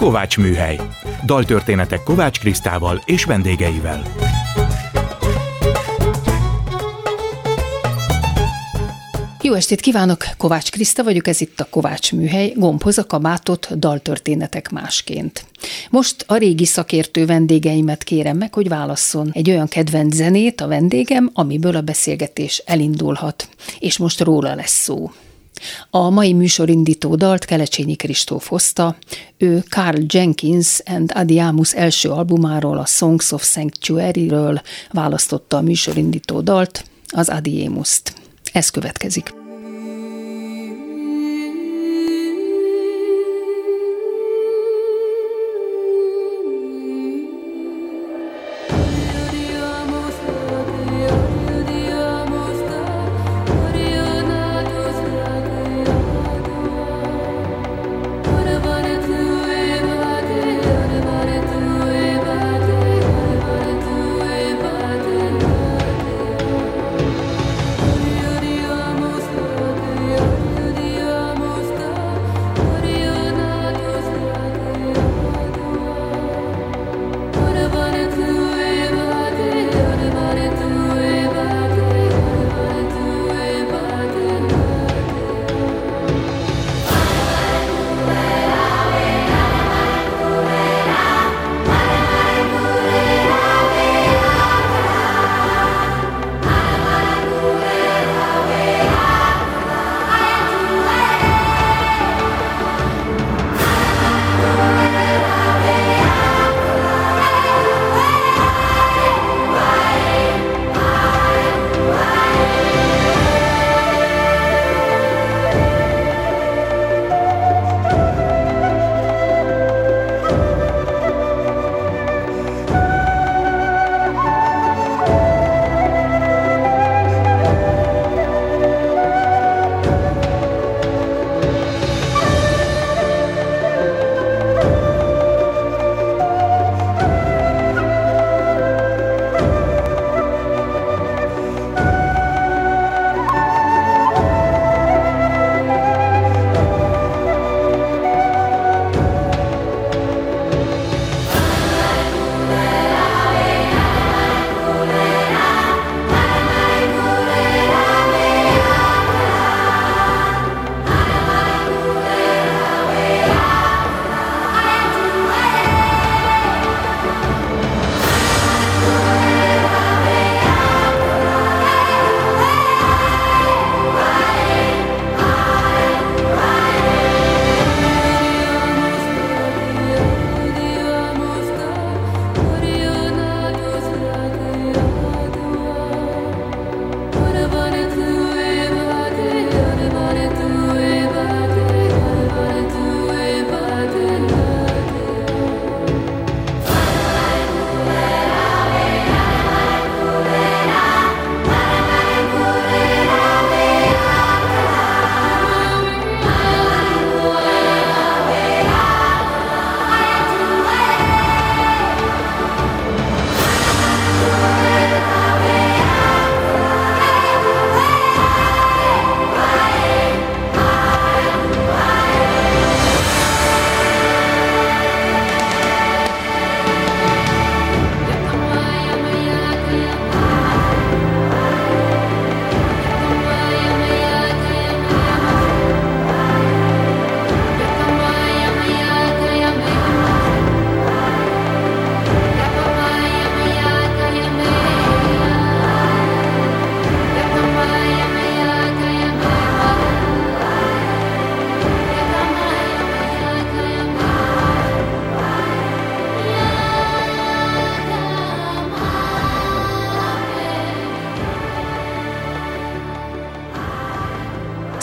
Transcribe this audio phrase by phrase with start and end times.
[0.00, 0.80] Kovács Műhely.
[1.24, 4.02] Daltörténetek Kovács Krisztával és vendégeivel.
[9.42, 14.70] Jó estét kívánok, Kovács Kriszta vagyok, ez itt a Kovács Műhely, gombhoz a kabátot, daltörténetek
[14.70, 15.44] másként.
[15.90, 21.30] Most a régi szakértő vendégeimet kérem meg, hogy válasszon egy olyan kedvenc zenét a vendégem,
[21.32, 23.48] amiből a beszélgetés elindulhat.
[23.78, 25.10] És most róla lesz szó.
[25.90, 28.96] A mai műsorindító dalt Kelecsényi Kristóf hozta.
[29.38, 34.60] Ő Carl Jenkins and Adiamus első albumáról, a Songs of Sanctuary-ről
[34.90, 38.12] választotta a műsorindító dalt, az Adiemuszt.
[38.52, 39.39] Ez következik.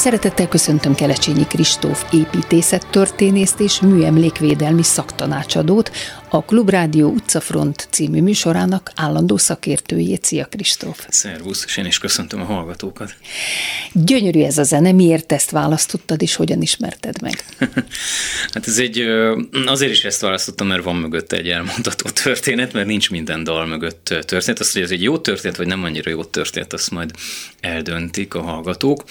[0.07, 5.91] Szeretettel köszöntöm Kelecsényi Kristóf építészettörténészt és műemlékvédelmi szaktanácsadót,
[6.29, 10.23] a Klubrádió Utcafront című műsorának állandó szakértőjét.
[10.23, 11.05] Szia Kristóf!
[11.09, 13.15] Szervusz, és én is köszöntöm a hallgatókat.
[13.93, 17.43] Gyönyörű ez a zene, miért ezt választottad, és hogyan ismerted meg?
[18.53, 18.99] hát ez egy,
[19.65, 24.13] azért is ezt választottam, mert van mögötte egy elmondható történet, mert nincs minden dal mögött
[24.25, 24.59] történet.
[24.59, 27.11] Azt, hogy ez egy jó történet, vagy nem annyira jó történet, azt majd
[27.59, 29.03] eldöntik a hallgatók.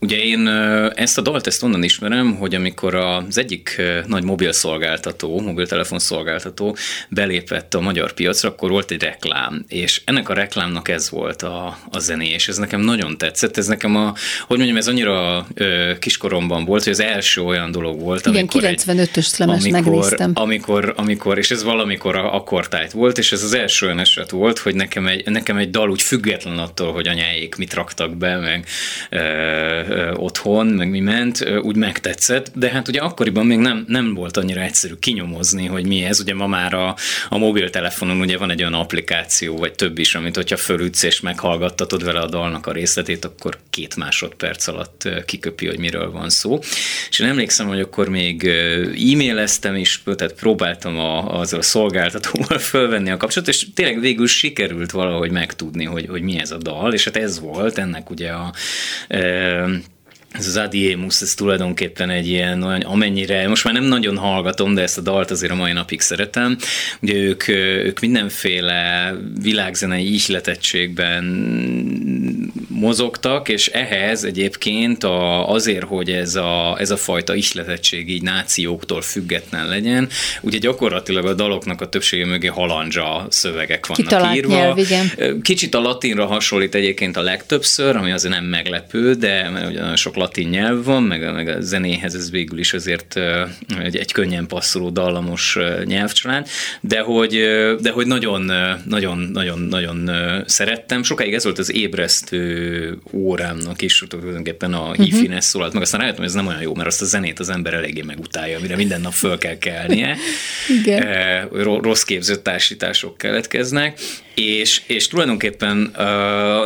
[0.00, 0.48] Ugye én
[0.94, 6.76] ezt a dalt ezt onnan ismerem, hogy amikor az egyik nagy mobil szolgáltató, mobiltelefon szolgáltató
[7.08, 11.78] belépett a magyar piacra, akkor volt egy reklám, és ennek a reklámnak ez volt a,
[11.90, 14.14] a zené, és ez nekem nagyon tetszett, ez nekem a,
[14.46, 19.38] hogy mondjam, ez annyira ö, kiskoromban volt, hogy az első olyan dolog volt, Igen, 95-ös
[19.38, 20.30] lemes megnéztem.
[20.34, 24.30] Amikor, amikor, és ez valamikor a, akkor tájt volt, és ez az első olyan eset
[24.30, 28.36] volt, hogy nekem egy, nekem egy dal úgy független attól, hogy anyáik mit raktak be,
[28.36, 28.66] meg
[29.10, 34.14] ö, ö, otthon, meg mi ment, úgy megtetszett, de hát ugye akkoriban még nem, nem
[34.14, 34.94] volt annyira egyszerű
[35.42, 36.20] kinyomozni, hogy mi ez.
[36.20, 36.96] Ugye ma már a,
[37.28, 42.04] a mobiltelefonon ugye van egy olyan applikáció, vagy több is, amit hogyha fölütsz és meghallgattatod
[42.04, 46.58] vele a dalnak a részletét, akkor két másodperc alatt kiköpi, hogy miről van szó.
[47.08, 48.46] És én emlékszem, hogy akkor még
[49.12, 54.90] e-maileztem is, tehát próbáltam a, azzal a szolgáltatóval fölvenni a kapcsolatot, és tényleg végül sikerült
[54.90, 58.52] valahogy megtudni, hogy, hogy mi ez a dal, és hát ez volt ennek ugye a
[59.08, 59.64] e,
[60.32, 64.82] ez az Adiemus, ez tulajdonképpen egy ilyen olyan, amennyire, most már nem nagyon hallgatom, de
[64.82, 66.56] ezt a dalt azért a mai napig szeretem.
[67.00, 71.24] Ugye ők, ők mindenféle világzenei ihletettségben
[72.68, 79.02] mozogtak, és ehhez egyébként a, azért, hogy ez a, ez a fajta ihletettség így nációktól
[79.02, 80.08] független legyen,
[80.40, 84.54] ugye gyakorlatilag a daloknak a többsége mögé halandzsa szövegek vannak Kitalált írva.
[84.54, 85.40] Nyelv, igen.
[85.42, 89.96] Kicsit a latinra hasonlít egyébként a legtöbbször, ami azért nem meglepő, de mert ugye nagyon
[89.96, 93.20] sok latin nyelv van, meg, meg a zenéhez ez végül is azért
[93.82, 96.48] egy, egy könnyen passzoló dallamos nyelvcsalád,
[96.80, 97.30] de hogy,
[97.80, 98.52] de hogy nagyon,
[98.84, 100.10] nagyon, nagyon, nagyon
[100.46, 101.02] szerettem.
[101.02, 105.02] Sokáig ez volt az ébresztő órámnak is, tulajdonképpen a mhm.
[105.02, 105.40] hifi uh-huh.
[105.40, 107.74] szólalt meg, aztán rájöttem, hogy ez nem olyan jó, mert azt a zenét az ember
[107.74, 110.16] eléggé megutálja, amire minden nap föl kell kelnie.
[110.78, 111.48] Igen.
[111.82, 114.00] Rossz képzött társítások keletkeznek,
[114.34, 115.92] és, és tulajdonképpen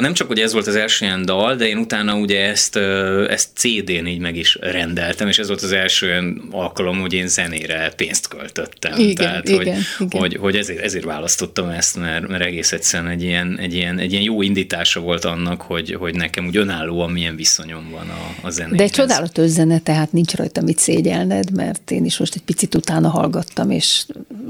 [0.01, 3.25] nem csak, hogy ez volt az első ilyen dal, de én utána ugye ezt, uh,
[3.47, 7.29] ezt CD-n így meg is rendeltem, és ez volt az első olyan alkalom, hogy én
[7.29, 8.99] zenére pénzt költöttem.
[8.99, 10.21] Igen, Tehát, igen, hogy, igen.
[10.21, 14.13] hogy, hogy ezért, ezért választottam ezt, mert, mert egész egyszerűen egy ilyen, egy, ilyen, egy
[14.13, 18.51] ilyen jó indítása volt annak, hogy, hogy nekem úgy önállóan milyen viszonyom van a, a
[18.51, 18.77] zenéhez.
[18.77, 22.75] De egy csodálatos zene, tehát nincs rajta mit szégyelned, mert én is most egy picit
[22.75, 24.05] utána hallgattam, és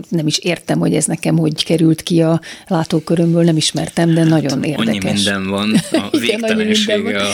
[0.09, 4.25] nem is értem, hogy ez nekem hogy került ki a látók körömből nem ismertem, de
[4.25, 4.87] nagyon érdekes.
[4.95, 7.23] Annyi minden van, a végtelensége.
[7.23, 7.29] A...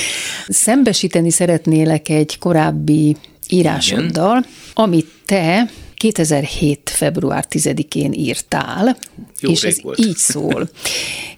[0.48, 3.16] Szembesíteni szeretnélek egy korábbi
[3.48, 4.50] írásoddal, Igen.
[4.74, 6.90] amit te 2007.
[6.94, 8.96] február 10-én írtál,
[9.40, 9.98] Jó és ez volt.
[9.98, 10.68] így szól.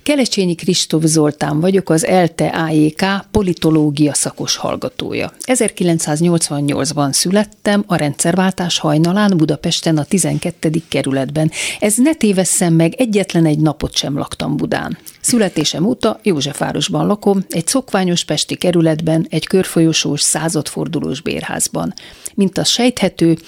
[0.03, 5.33] Kelecsényi Kristóf Zoltán vagyok, az ELTE AJK politológia szakos hallgatója.
[5.47, 10.71] 1988-ban születtem, a rendszerváltás hajnalán Budapesten a 12.
[10.89, 11.51] kerületben.
[11.81, 14.99] Ez ne tévesszem meg, egyetlen egy napot sem laktam Budán.
[15.25, 21.95] Születésem óta Józsefvárosban lakom, egy szokványos pesti kerületben, egy körfolyosós századfordulós bérházban.
[22.35, 23.39] Mint az sejthető,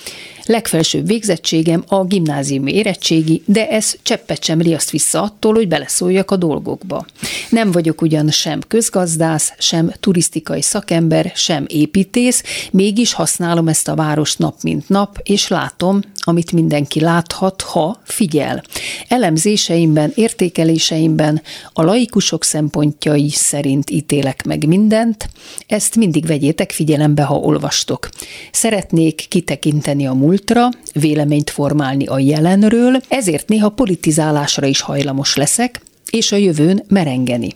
[0.44, 6.36] legfelsőbb végzettségem a gimnáziumi érettségi, de ez cseppet sem riaszt vissza attól, hogy beleszóljak a
[6.36, 7.06] dolgokba.
[7.50, 12.42] Nem vagyok ugyan sem közgazdász, sem turisztikai szakember, sem építész,
[12.72, 18.62] mégis használom ezt a város nap mint nap, és látom, amit mindenki láthat, ha figyel.
[19.08, 21.42] Elemzéseimben, értékeléseimben
[21.72, 25.28] a laikusok szempontjai szerint ítélek meg mindent,
[25.66, 28.08] ezt mindig vegyétek figyelembe, ha olvastok.
[28.52, 35.80] Szeretnék kitekinteni a múltra, véleményt formálni a jelenről, ezért néha politizálásra is hajlamos leszek,
[36.10, 37.54] és a jövőn merengeni.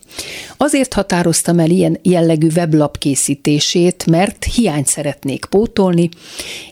[0.57, 6.09] Azért határoztam el ilyen jellegű weblap készítését, mert hiányt szeretnék pótolni,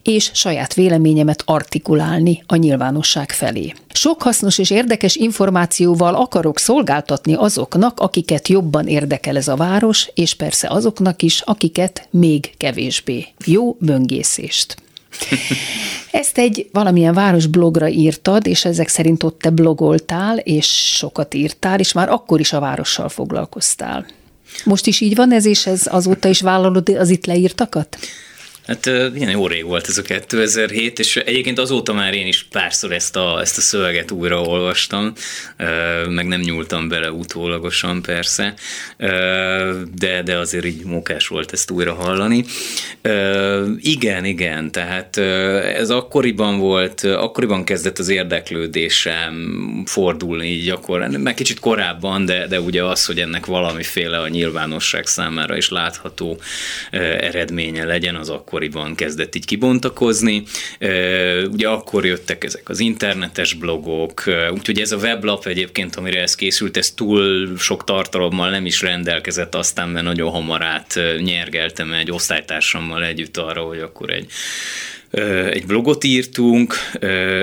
[0.02, 3.72] és saját véleményemet artikulálni a nyilvánosság felé.
[3.92, 10.34] Sok hasznos és érdekes információval akarok szolgáltatni azoknak, akiket jobban érdekel ez a város, és
[10.34, 13.26] persze azoknak is, akiket még kevésbé.
[13.44, 14.76] Jó böngészést!
[16.10, 21.92] Ezt egy valamilyen városblogra írtad, és ezek szerint ott te blogoltál, és sokat írtál, és
[21.92, 24.06] már akkor is a várossal foglalkoztál.
[24.64, 27.98] Most is így van ez, és ez azóta is vállalod az itt leírtakat?
[28.68, 32.92] Hát ilyen jó rég volt ez a 2007, és egyébként azóta már én is párszor
[32.92, 35.12] ezt a, ezt a szöveget újra olvastam,
[36.08, 38.54] meg nem nyúltam bele utólagosan persze,
[39.94, 42.44] de, de azért így mókás volt ezt újra hallani.
[43.78, 45.16] Igen, igen, tehát
[45.76, 52.60] ez akkoriban volt, akkoriban kezdett az érdeklődésem fordulni így akkor, meg kicsit korábban, de, de
[52.60, 56.40] ugye az, hogy ennek valamiféle a nyilvánosság számára is látható
[57.20, 60.42] eredménye legyen, az akkoriban kezdett így kibontakozni.
[61.50, 66.76] Ugye akkor jöttek ezek az internetes blogok, úgyhogy ez a weblap egyébként, amire ez készült,
[66.76, 73.04] ez túl sok tartalommal nem is rendelkezett, aztán mert nagyon hamar át nyergeltem egy osztálytársammal
[73.04, 74.26] együtt arra, hogy akkor egy
[75.50, 76.74] egy blogot írtunk,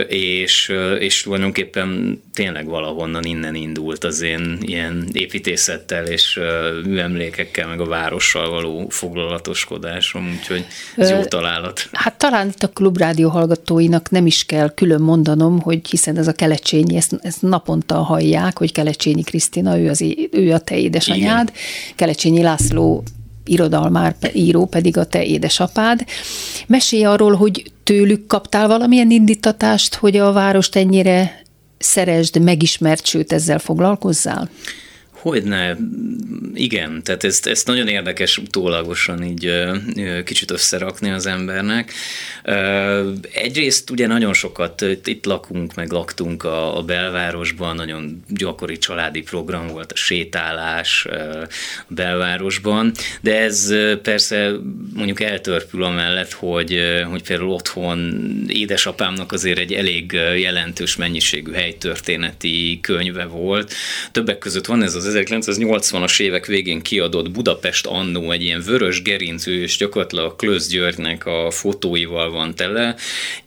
[0.07, 6.39] és, és tulajdonképpen tényleg valahonnan innen indult az én ilyen építészettel és
[6.85, 11.89] műemlékekkel, meg a várossal való foglalatoskodásom, úgyhogy ez jó találat.
[11.91, 16.33] Hát talán itt a klubrádió hallgatóinak nem is kell külön mondanom, hogy hiszen ez a
[16.33, 21.61] Kelecsényi, ezt, ezt naponta hallják, hogy Kelecsényi Krisztina, ő, az, ő a te édesanyád, Igen.
[21.95, 23.03] Kelecsényi László
[23.45, 26.05] irodalmár író pedig a te édesapád.
[26.67, 31.41] Mesélj arról, hogy tőlük kaptál valamilyen indítatást, hogy a várost ennyire
[31.77, 34.49] szeresd, megismert, sőt ezzel foglalkozzál?
[35.25, 35.77] Hogyne,
[36.53, 39.51] igen, tehát ezt, ezt nagyon érdekes utólagosan így
[40.23, 41.93] kicsit összerakni az embernek.
[43.33, 49.67] Egyrészt ugye nagyon sokat itt lakunk, meg laktunk a, a belvárosban, nagyon gyakori családi program
[49.67, 51.47] volt a sétálás a
[51.87, 52.91] belvárosban,
[53.21, 54.51] de ez persze
[54.93, 56.79] mondjuk eltörpül amellett, hogy,
[57.09, 63.73] hogy például otthon édesapámnak azért egy elég jelentős mennyiségű helytörténeti könyve volt.
[64.11, 69.61] Többek között van ez az 1980-as évek végén kiadott Budapest annó egy ilyen vörös gerincű,
[69.61, 72.95] és gyakorlatilag a Klösz Györgynek a fotóival van tele,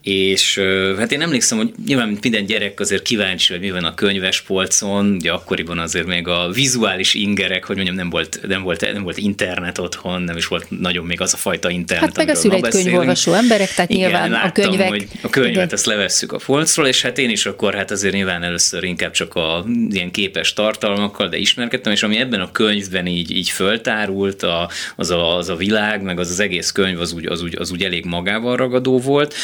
[0.03, 0.61] és
[0.99, 5.15] hát én emlékszem, hogy nyilván minden gyerek azért kíváncsi, hogy mi van a könyves polcon,
[5.19, 9.17] ugye akkoriban azért még a vizuális ingerek, hogy mondjam, nem volt, nem volt, nem volt
[9.17, 12.69] internet otthon, nem is volt nagyon még az a fajta internet, Hát meg a szület
[12.69, 14.89] könyvolvasó emberek, tehát Igen, nyilván láttam, a könyvek.
[14.89, 15.69] Hogy a könyvet Igen.
[15.73, 19.35] ezt levesszük a polcról, és hát én is akkor hát azért nyilván először inkább csak
[19.35, 24.71] a ilyen képes tartalmakkal, de ismerkedtem, és ami ebben a könyvben így, így föltárult, a,
[24.97, 27.71] az, a, az a világ, meg az az egész könyv az úgy, az, úgy, az
[27.71, 29.35] úgy elég magával ragadó volt,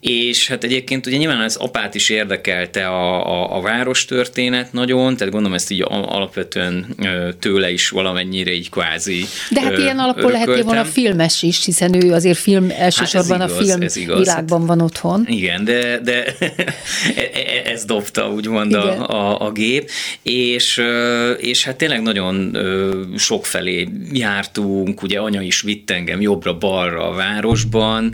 [0.00, 5.16] és hát egyébként ugye nyilván az apát is érdekelte a, a, a város történet nagyon,
[5.16, 6.96] tehát gondolom ezt így alapvetően
[7.40, 12.12] tőle is valamennyire így kvázi De hát ilyen alapul lehet volna filmes is, hiszen ő
[12.12, 14.18] azért film, elsősorban hát igaz, a film ez igaz.
[14.18, 15.24] világban van otthon.
[15.28, 19.90] Igen, de, de e, e, ez dobta úgymond a, a, a gép,
[20.22, 20.82] és,
[21.38, 22.56] és hát tényleg nagyon
[23.16, 28.12] sokfelé jártunk, ugye anya is vitt engem jobbra-balra a városban,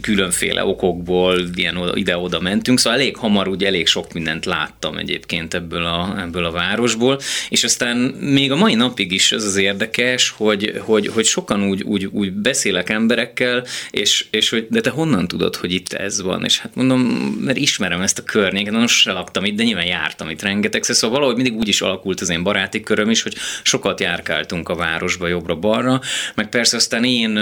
[0.00, 5.84] különféle okokból ilyen ide-oda mentünk, szóval elég hamar úgy elég sok mindent láttam egyébként ebből
[5.84, 10.80] a, ebből a városból, és aztán még a mai napig is ez az érdekes, hogy,
[10.84, 15.56] hogy, hogy sokan úgy, úgy, úgy beszélek emberekkel, és, és hogy de te honnan tudod,
[15.56, 16.44] hogy itt ez van?
[16.44, 17.00] És hát mondom,
[17.40, 21.18] mert ismerem ezt a környéket, most se laktam itt, de nyilván jártam itt rengeteg, szóval
[21.18, 25.26] valahogy mindig úgy is alakult az én baráti köröm is, hogy sokat járkáltunk a városba
[25.26, 26.00] jobbra-balra,
[26.34, 27.36] meg persze aztán én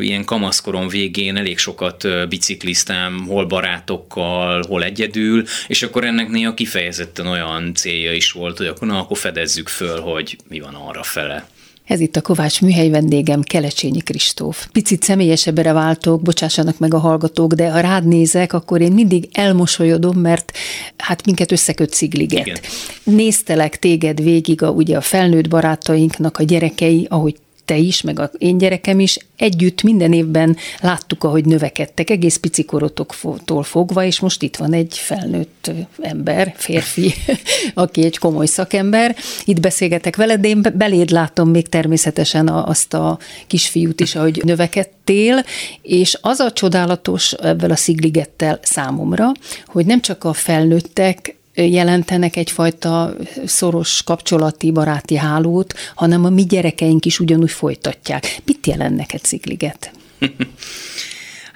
[0.00, 7.26] ilyen kamaszkorom végén elég sokat bicikliztem, hol barátokkal, hol egyedül, és akkor ennek néha kifejezetten
[7.26, 11.48] olyan célja is volt, hogy akkor na, akkor fedezzük föl, hogy mi van arra fele.
[11.88, 14.66] Ez itt a Kovács műhely vendégem, Kelecsényi Kristóf.
[14.72, 20.18] Picit személyesebbre váltok, bocsássanak meg a hallgatók, de ha rád nézek, akkor én mindig elmosolyodom,
[20.18, 20.52] mert
[20.96, 22.46] hát minket összeköt szigliget.
[22.46, 22.58] Igen.
[23.02, 27.36] Néztelek téged végig, a, ugye a felnőtt barátainknak a gyerekei, ahogy
[27.68, 32.64] te is, meg a én gyerekem is, együtt minden évben láttuk, ahogy növekedtek, egész pici
[32.64, 35.70] korotoktól fogva, és most itt van egy felnőtt
[36.00, 37.14] ember, férfi,
[37.74, 39.16] aki egy komoly szakember.
[39.44, 45.44] Itt beszélgetek veled, de én beléd látom még természetesen azt a kisfiút is, ahogy növekedtél,
[45.82, 49.32] és az a csodálatos ebben a szigligettel számomra,
[49.66, 53.14] hogy nem csak a felnőttek jelentenek egyfajta
[53.46, 58.36] szoros kapcsolati, baráti hálót, hanem a mi gyerekeink is ugyanúgy folytatják.
[58.44, 59.90] Mit jelent neked Szigliget?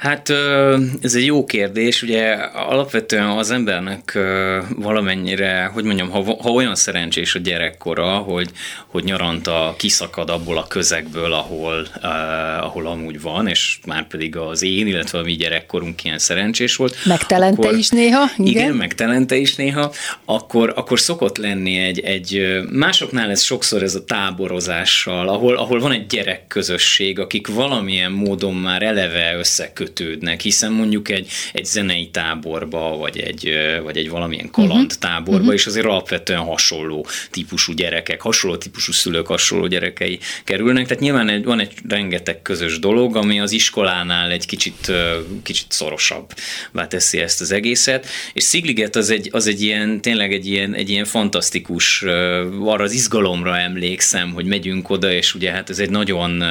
[0.02, 0.30] Hát
[1.02, 2.02] ez egy jó kérdés.
[2.02, 4.18] Ugye alapvetően az embernek
[4.76, 8.50] valamennyire, hogy mondjam, ha, ha olyan szerencsés a gyerekkora, hogy,
[8.87, 11.87] hogy nyaranta kiszakad abból a közegből, ahol,
[12.61, 16.97] ahol amúgy van, és már pedig az én, illetve a mi gyerekkorunk ilyen szerencsés volt.
[17.04, 18.30] Megtelente akkor, is néha.
[18.37, 19.92] Igen, igen megtelente is néha.
[20.25, 25.92] Akkor, akkor szokott lenni egy, egy, másoknál ez sokszor ez a táborozással, ahol, ahol van
[25.92, 32.96] egy gyerekközösség, akik valamilyen módon már eleve összeköt kötődnek, hiszen mondjuk egy, egy zenei táborba,
[32.96, 35.54] vagy egy, vagy egy valamilyen kaland táborba, uh-huh.
[35.54, 40.87] és azért alapvetően hasonló típusú gyerekek, hasonló típusú szülők, hasonló gyerekei kerülnek.
[40.87, 44.92] Tehát nyilván egy, van egy rengeteg közös dolog, ami az iskolánál egy kicsit,
[45.42, 46.32] kicsit szorosabb
[46.88, 50.90] teszi ezt az egészet, és Szigliget az egy, az egy ilyen, tényleg egy ilyen, egy
[50.90, 52.02] ilyen fantasztikus,
[52.64, 56.44] arra az izgalomra emlékszem, hogy megyünk oda, és ugye hát ez egy nagyon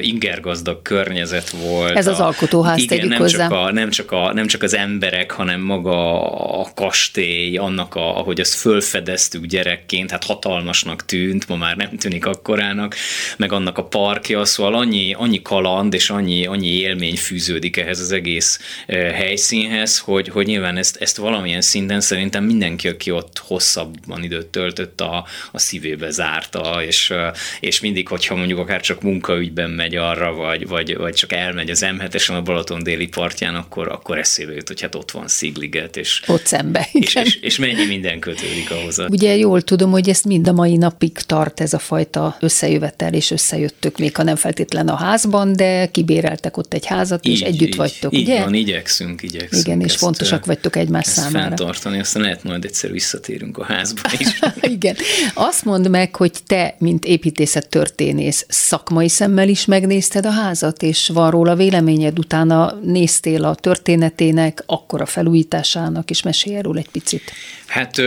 [0.00, 1.96] ingergazdag környezet volt.
[1.96, 3.48] Ez az alkotó alsóház Igen, tegyük nem hozzá.
[3.48, 6.22] Csak a, nem, csak a, nem csak az emberek, hanem maga
[6.60, 12.26] a kastély, annak, a, ahogy azt fölfedeztük gyerekként, hát hatalmasnak tűnt, ma már nem tűnik
[12.26, 12.96] akkorának,
[13.36, 18.12] meg annak a parkja, szóval annyi, annyi kaland és annyi, annyi élmény fűződik ehhez az
[18.12, 24.46] egész helyszínhez, hogy, hogy nyilván ezt, ezt valamilyen szinten szerintem mindenki, aki ott hosszabban időt
[24.46, 27.12] töltött, a, a szívébe zárta, és,
[27.60, 31.86] és mindig, hogyha mondjuk akár csak munkaügyben megy arra, vagy, vagy, vagy csak elmegy az
[31.86, 36.22] M7-esen a Balaton déli partján, akkor, akkor eszébe jut, hogy hát ott van Szigliget, és,
[36.26, 38.98] ott szembe, és, és, és, mennyi minden kötődik ahhoz.
[39.08, 43.30] Ugye jól tudom, hogy ezt mind a mai napig tart ez a fajta összejövetel, és
[43.30, 47.68] összejöttök még, ha nem feltétlen a házban, de kibéreltek ott egy házat, így, és együtt
[47.68, 48.40] így, vagytok, így ugye?
[48.40, 49.66] van, igyekszünk, igyekszünk.
[49.66, 51.38] Igen, és fontosak vagytok egymás ezt számára.
[51.38, 54.38] fenntartani, aztán lehet majd egyszer visszatérünk a házba is.
[54.76, 54.96] Igen.
[55.34, 61.08] Azt mondd meg, hogy te, mint építészet történész, szakmai szemmel is megnézted a házat, és
[61.08, 67.32] van róla véleményed, utána néztél a történetének, akkor a felújításának, és mesélj erről egy picit.
[67.66, 68.02] Hát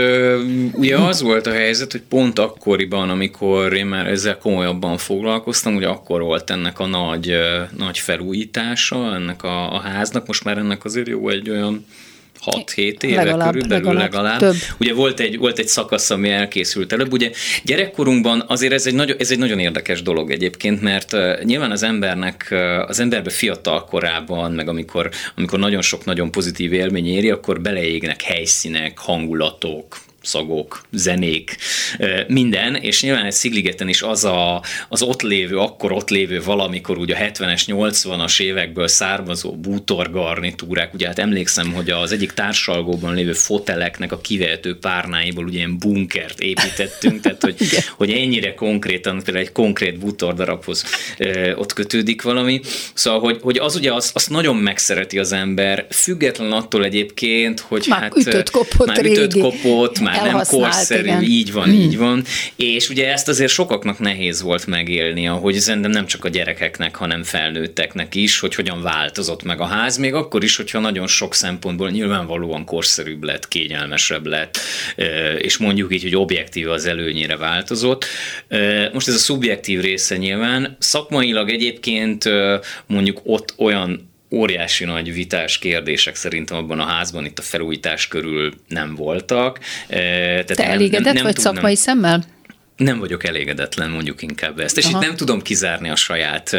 [0.73, 5.87] ugye az volt a helyzet, hogy pont akkoriban, amikor én már ezzel komolyabban foglalkoztam, ugye
[5.87, 7.31] akkor volt ennek a nagy,
[7.77, 11.85] nagy felújítása ennek a, a háznak, most már ennek azért jó egy olyan
[12.45, 14.11] 6-7 éve legalább, körülbelül legalább.
[14.11, 14.39] legalább.
[14.39, 14.55] Több.
[14.79, 17.11] Ugye volt egy, volt egy szakasz, ami elkészült előbb.
[17.11, 17.31] Ugye
[17.63, 21.83] gyerekkorunkban azért ez egy, nagyon, ez egy nagyon érdekes dolog egyébként, mert uh, nyilván az
[21.83, 27.29] embernek, uh, az emberbe fiatal korában, meg amikor, amikor nagyon sok nagyon pozitív élmény éri,
[27.29, 31.57] akkor beleégnek helyszínek, hangulatok, szagok, zenék,
[32.27, 36.97] minden, és nyilván egy Szigligeten is az a, az ott lévő, akkor ott lévő valamikor
[36.97, 43.33] ugye a 70-es, 80-as évekből származó bútorgarnitúrák, ugye hát emlékszem, hogy az egyik társalgóban lévő
[43.33, 47.55] foteleknek a kivehető párnáiból ugye ilyen bunkert építettünk, tehát hogy,
[47.97, 50.85] hogy ennyire konkrétan, például egy konkrét bútordarabhoz
[51.55, 52.61] ott kötődik valami.
[52.93, 57.85] Szóval, hogy, hogy az ugye azt, azt nagyon megszereti az ember, független attól egyébként, hogy
[57.89, 61.23] már hát ütött kopott már ütött kopott, már nem korszerű, igen.
[61.23, 61.73] így van, hmm.
[61.73, 62.23] így van.
[62.55, 67.23] És ugye ezt azért sokaknak nehéz volt megélni, ahogy szerintem nem csak a gyerekeknek, hanem
[67.23, 71.89] felnőtteknek is, hogy hogyan változott meg a ház, még akkor is, hogyha nagyon sok szempontból
[71.89, 74.59] nyilvánvalóan korszerűbb lett, kényelmesebb lett,
[75.37, 78.05] és mondjuk így, hogy objektív az előnyére változott.
[78.93, 80.77] Most ez a szubjektív része nyilván.
[80.79, 82.23] Szakmailag egyébként
[82.87, 88.53] mondjuk ott olyan óriási nagy vitás kérdések szerintem abban a házban itt a felújítás körül
[88.67, 89.59] nem voltak.
[89.87, 92.23] Tehát Te nem, elégedett nem, nem vagy tudnám, szakmai szemmel?
[92.77, 94.77] Nem vagyok elégedetlen, mondjuk inkább ezt.
[94.77, 94.97] És Aha.
[94.97, 96.57] itt nem tudom kizárni a saját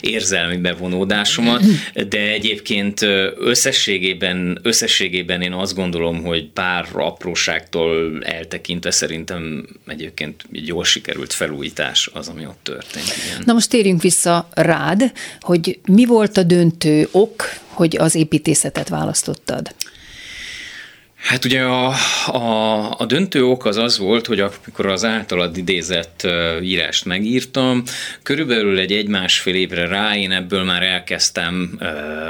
[0.00, 1.62] érzelmi bevonódásomat,
[2.08, 3.00] de egyébként
[3.36, 12.10] összességében, összességében én azt gondolom, hogy pár apróságtól eltekintve szerintem egyébként egy jól sikerült felújítás
[12.12, 13.06] az, ami ott történt.
[13.26, 13.42] Igen.
[13.44, 19.74] Na most térjünk vissza rád, hogy mi volt a döntő ok, hogy az építészetet választottad?
[21.20, 21.94] Hát ugye a,
[22.26, 26.26] a, a döntő ok az az volt, hogy amikor az általad idézett
[26.62, 27.82] írást megírtam,
[28.22, 31.78] körülbelül egy egy-másfél évre rá én ebből már elkezdtem,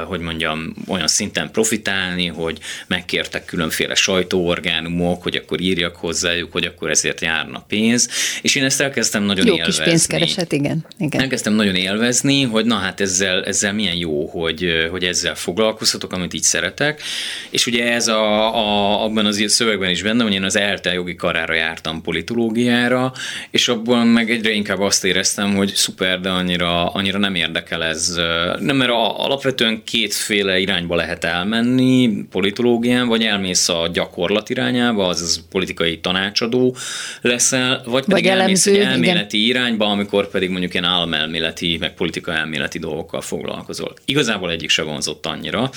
[0.07, 6.89] hogy mondjam, olyan szinten profitálni, hogy megkértek különféle sajtóorgánumok, hogy akkor írjak hozzájuk, hogy akkor
[6.89, 8.09] ezért járna pénz,
[8.41, 9.83] és én ezt elkezdtem nagyon jó élvezni.
[9.83, 10.85] Jó kis pénzkereset, igen.
[10.97, 11.21] igen.
[11.21, 16.33] Elkezdtem nagyon élvezni, hogy na hát ezzel, ezzel milyen jó, hogy, hogy ezzel foglalkozhatok, amit
[16.33, 17.01] így szeretek,
[17.49, 20.93] és ugye ez a, a a, abban az szövegben is benne, hogy én az ELTE
[20.93, 23.13] jogi karára jártam politológiára,
[23.49, 28.15] és abban meg egyre inkább azt éreztem, hogy szuper, de annyira, annyira nem érdekel ez.
[28.59, 35.99] Nem, mert alapvetően kétféle irányba lehet elmenni politológián, vagy elmész a gyakorlat irányába, azaz politikai
[35.99, 36.75] tanácsadó
[37.21, 39.55] leszel, vagy pedig vagy elmész elemző, egy elméleti igen.
[39.55, 43.93] irányba, amikor pedig mondjuk ilyen álmelméleti, meg politika elméleti dolgokkal foglalkozol.
[44.05, 45.69] Igazából egyik se vonzott annyira,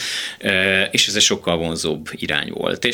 [0.91, 2.85] és ez egy sokkal vonzóbb irány volt.
[2.85, 2.94] És,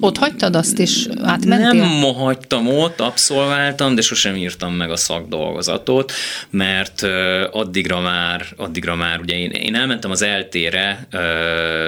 [0.00, 1.06] ott hagytad azt is?
[1.22, 1.82] Átmentél?
[1.82, 6.12] Nem hagytam ott, abszolváltam, de sosem írtam meg a szakdolgozatot,
[6.50, 7.02] mert
[7.50, 11.08] addigra már, addigra már ugye én, én elmentem az eltére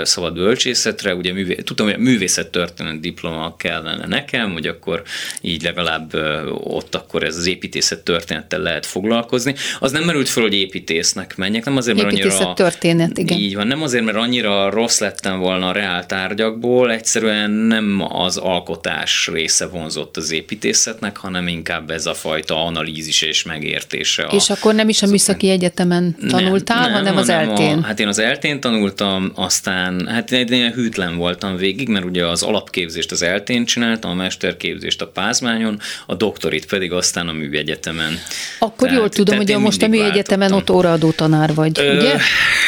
[0.02, 5.02] szabad bölcsészetre, ugye művé, tudtam, hogy művészettörténet diploma kellene nekem, hogy akkor
[5.40, 6.14] így legalább
[6.52, 9.54] ott akkor ez az építészet történettel lehet foglalkozni.
[9.78, 12.52] Az nem merült fel, hogy építésznek menjek, nem azért, mert annyira...
[12.52, 13.38] történet, igen.
[13.38, 18.36] Így van, nem azért, mert annyira rossz lettem volna a reál tárgyakból, egyszerűen nem az
[18.36, 24.28] alkotás része vonzott az építészetnek, hanem inkább ez a fajta analízis és megértése.
[24.32, 27.78] És a, akkor nem is a műszaki egyetemen tanultál, nem, nem, hanem az eltén?
[27.78, 32.26] A, hát én az eltén tanultam, aztán hát én, én hűtlen voltam végig, mert ugye
[32.26, 38.18] az alapképzést az eltén csináltam, a mesterképzést a Pázmányon, a doktorit pedig aztán a műegyetemen.
[38.58, 42.16] Akkor tehát, jól tudom, hogy most a műegyetemen ott óraadó tanár vagy, Ö, ugye?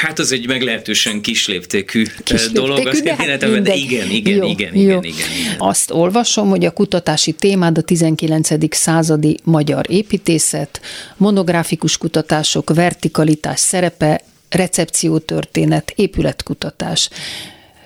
[0.03, 4.83] Hát az egy meglehetősen kisléptékű, kisléptékű dolog, de, hát de igen, igen, jó, igen, jó.
[4.83, 5.55] igen, igen, igen.
[5.59, 8.75] Azt olvasom, hogy a kutatási témád a 19.
[8.77, 10.81] századi magyar építészet,
[11.17, 17.09] monográfikus kutatások, vertikalitás szerepe, recepciótörténet, épületkutatás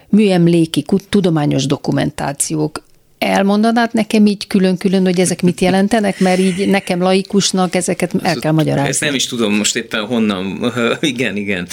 [0.08, 2.82] műemléki, tudományos dokumentációk,
[3.26, 8.52] Elmondanád nekem így külön-külön, hogy ezek mit jelentenek, mert így nekem laikusnak ezeket el kell
[8.52, 8.88] magyarázni.
[8.88, 10.72] Ezt nem is tudom most éppen honnan.
[11.00, 11.66] igen, igen.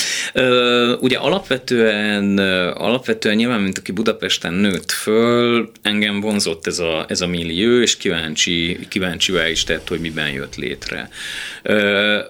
[1.00, 2.38] Ugye alapvetően,
[2.74, 7.98] alapvetően nyilván, mint aki Budapesten nőtt föl, engem vonzott ez a, ez a millió, és
[7.98, 11.10] kíváncsi, kíváncsi is tett, hogy miben jött létre.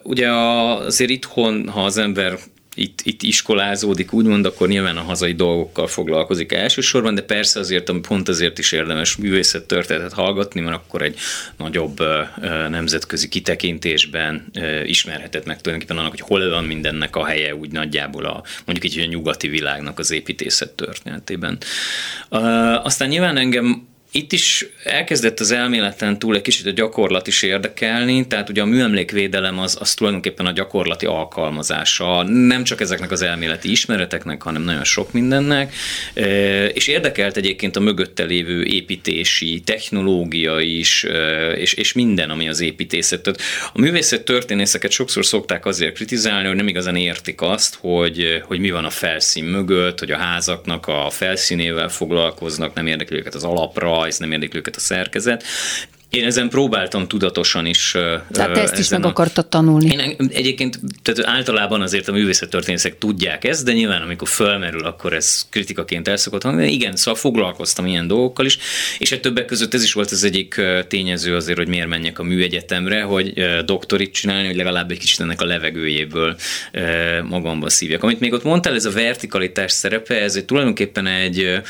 [0.03, 2.37] Ugye azért itthon, ha az ember
[2.75, 8.29] itt, itt iskolázódik, úgymond, akkor nyilván a hazai dolgokkal foglalkozik elsősorban, de persze azért, pont
[8.29, 11.17] azért is érdemes művészettörténetet hallgatni, mert akkor egy
[11.57, 11.97] nagyobb
[12.69, 14.51] nemzetközi kitekintésben
[14.85, 19.03] ismerhetett meg tulajdonképpen annak, hogy hol van mindennek a helye úgy nagyjából a, mondjuk így
[19.03, 21.57] a nyugati világnak az építészet történetében.
[22.83, 28.27] Aztán nyilván engem itt is elkezdett az elméleten túl egy kicsit a gyakorlat is érdekelni,
[28.27, 33.71] tehát ugye a műemlékvédelem az, az tulajdonképpen a gyakorlati alkalmazása, nem csak ezeknek az elméleti
[33.71, 35.73] ismereteknek, hanem nagyon sok mindennek,
[36.73, 41.05] és érdekelt egyébként a mögötte lévő építési technológia is,
[41.55, 43.21] és, és minden, ami az építészet.
[43.21, 43.41] Tehát
[43.73, 48.71] a művészet történészeket sokszor szokták azért kritizálni, hogy nem igazán értik azt, hogy, hogy mi
[48.71, 54.02] van a felszín mögött, hogy a házaknak a felszínével foglalkoznak, nem érdekli őket az alapra,
[54.03, 55.43] rajz, nem érdekli őket a szerkezet.
[56.17, 57.91] Én ezen próbáltam tudatosan is.
[58.31, 59.07] Tehát te ezt is meg a...
[59.07, 59.89] akartad tanulni.
[59.91, 65.47] Én egyébként tehát általában azért a művészettörténészek tudják ezt, de nyilván amikor fölmerül, akkor ez
[65.49, 66.43] kritikaként el szokott.
[66.61, 68.57] Igen, szóval foglalkoztam ilyen dolgokkal is,
[68.99, 72.23] és egy többek között ez is volt az egyik tényező azért, hogy miért menjek a
[72.23, 73.33] műegyetemre, hogy
[73.65, 76.35] doktorit csinálni, hogy legalább egy kicsit ennek a levegőjéből
[77.23, 78.03] magamba szívjak.
[78.03, 81.61] Amit még ott mondtál, ez a vertikalitás szerepe, ez egy tulajdonképpen egy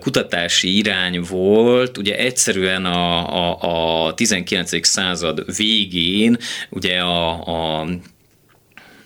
[0.00, 4.86] kutatási irány volt, ugye egyszerűen a, a, a a 19.
[4.86, 6.36] század végén
[6.70, 7.86] ugye a, a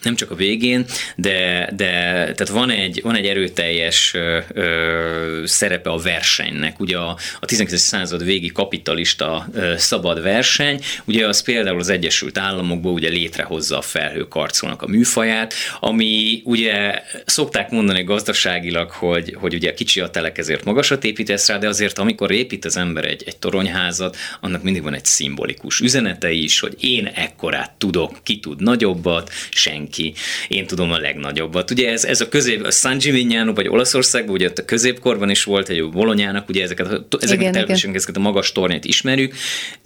[0.07, 0.85] nem csak a végén,
[1.17, 4.15] de, de tehát van egy, van egy erőteljes
[4.55, 6.81] ö, szerepe a versenynek.
[6.81, 7.81] Ugye a, a 19.
[7.81, 13.83] század végi kapitalista ö, szabad verseny, ugye az például az Egyesült Államokban ugye létrehozza a
[13.83, 20.65] felhőkarcolnak a műfaját, ami ugye szokták mondani gazdaságilag, hogy, hogy ugye kicsi a telek, ezért
[20.65, 24.95] magasat építesz rá, de azért amikor épít az ember egy, egy toronyházat, annak mindig van
[24.95, 30.13] egy szimbolikus üzenete is, hogy én ekkorát tudok, ki tud nagyobbat, senki ki.
[30.49, 31.71] Én tudom a legnagyobbat.
[31.71, 35.45] Ugye ez, ez a közép, a San Gimignano, vagy Olaszországban, ugye ott a középkorban is
[35.45, 36.87] volt egy Bolonyának, ugye ezeket,
[37.21, 37.95] ezeket igen, igen.
[37.95, 39.35] ezeket a magas tornyát ismerjük.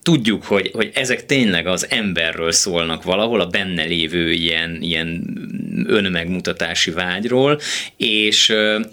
[0.03, 5.23] Tudjuk, hogy, hogy ezek tényleg az emberről szólnak valahol, a benne lévő ilyen, ilyen
[5.87, 7.61] önmegmutatási vágyról,
[7.97, 8.51] és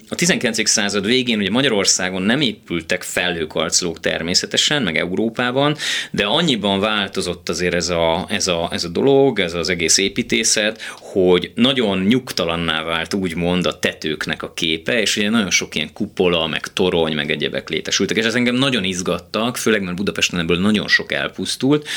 [0.09, 0.69] a 19.
[0.69, 5.75] század végén ugye Magyarországon nem épültek felhőkarcolók természetesen, meg Európában,
[6.11, 10.81] de annyiban változott azért ez a, ez a, ez a dolog, ez az egész építészet,
[10.99, 16.47] hogy nagyon nyugtalanná vált úgymond a tetőknek a képe, és ugye nagyon sok ilyen kupola,
[16.47, 20.87] meg torony, meg egyebek létesültek, és ez engem nagyon izgattak, főleg mert Budapesten ebből nagyon
[20.87, 21.87] sok elpusztult,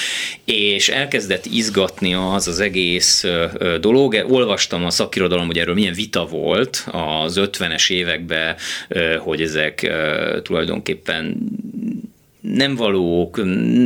[0.45, 3.25] és elkezdett izgatni az az egész
[3.81, 8.57] dolog, olvastam a szakirodalom, hogy erről milyen vita volt az 50-es években,
[9.19, 9.93] hogy ezek
[10.43, 11.37] tulajdonképpen
[12.41, 13.41] nem valók,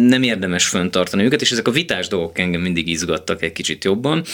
[0.08, 4.24] nem érdemes föntartani őket, és ezek a vitás dolgok engem mindig izgattak egy kicsit jobban,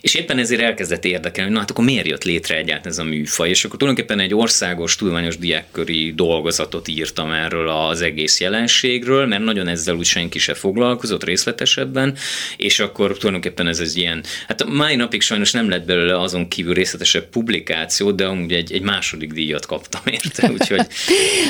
[0.00, 3.48] és éppen ezért elkezdett érdekelni, na hát akkor miért jött létre egyáltalán ez a műfaj,
[3.48, 9.68] és akkor tulajdonképpen egy országos tudományos diákköri dolgozatot írtam erről az egész jelenségről, mert nagyon
[9.68, 12.16] ezzel úgy senki se foglalkozott részletesebben,
[12.56, 16.74] és akkor tulajdonképpen ez egy ilyen, hát mai napig sajnos nem lett belőle azon kívül
[16.74, 20.86] részletesebb publikáció, de amúgy egy, egy második díjat kaptam érte, úgyhogy...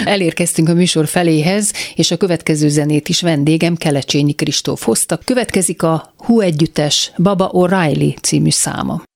[0.05, 5.19] Elérkeztünk a műsor feléhez, és a következő zenét is vendégem Kelecsényi Kristóf hozta.
[5.25, 9.08] Következik a Hu együttes Baba O'Reilly című száma.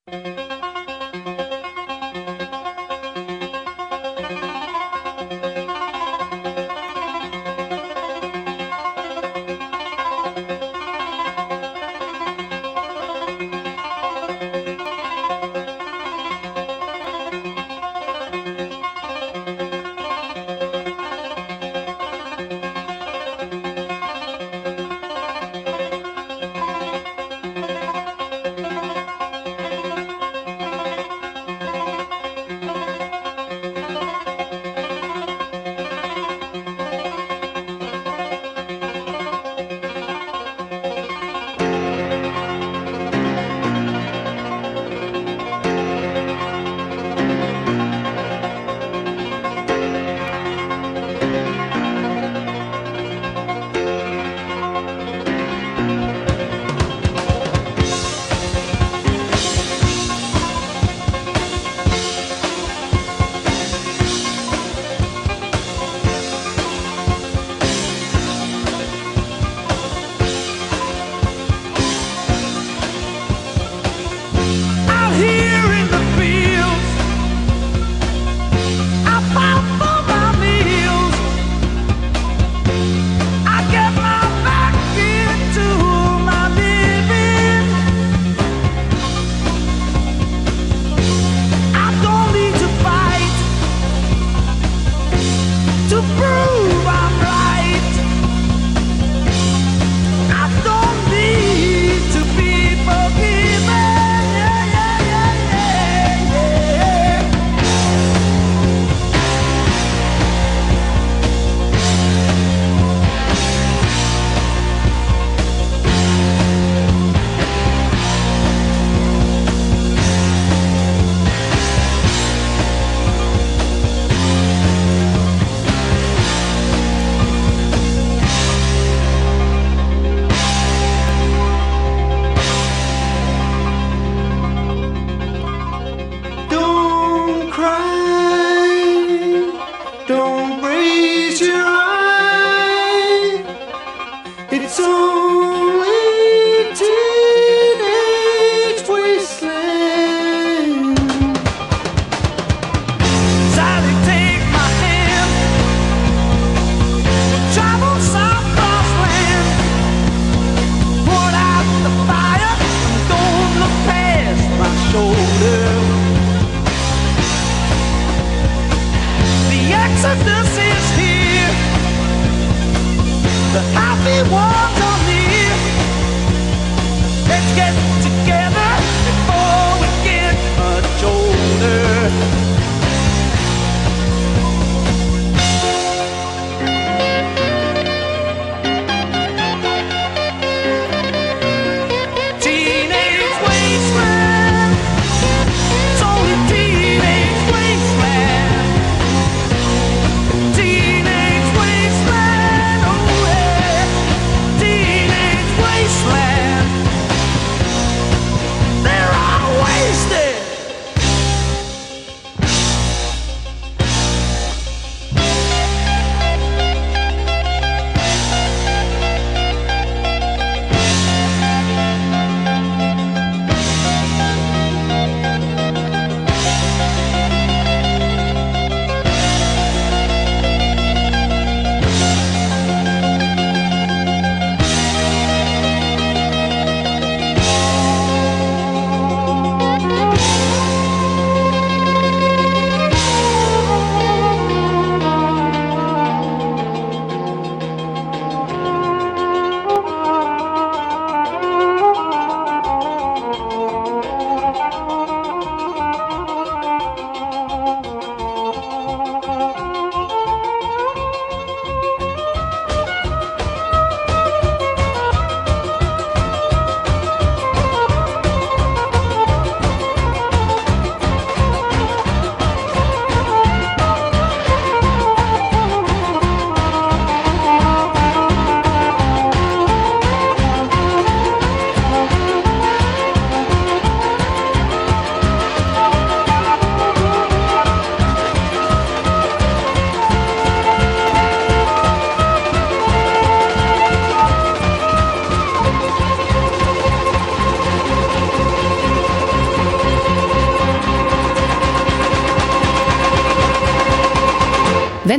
[174.21, 174.72] What?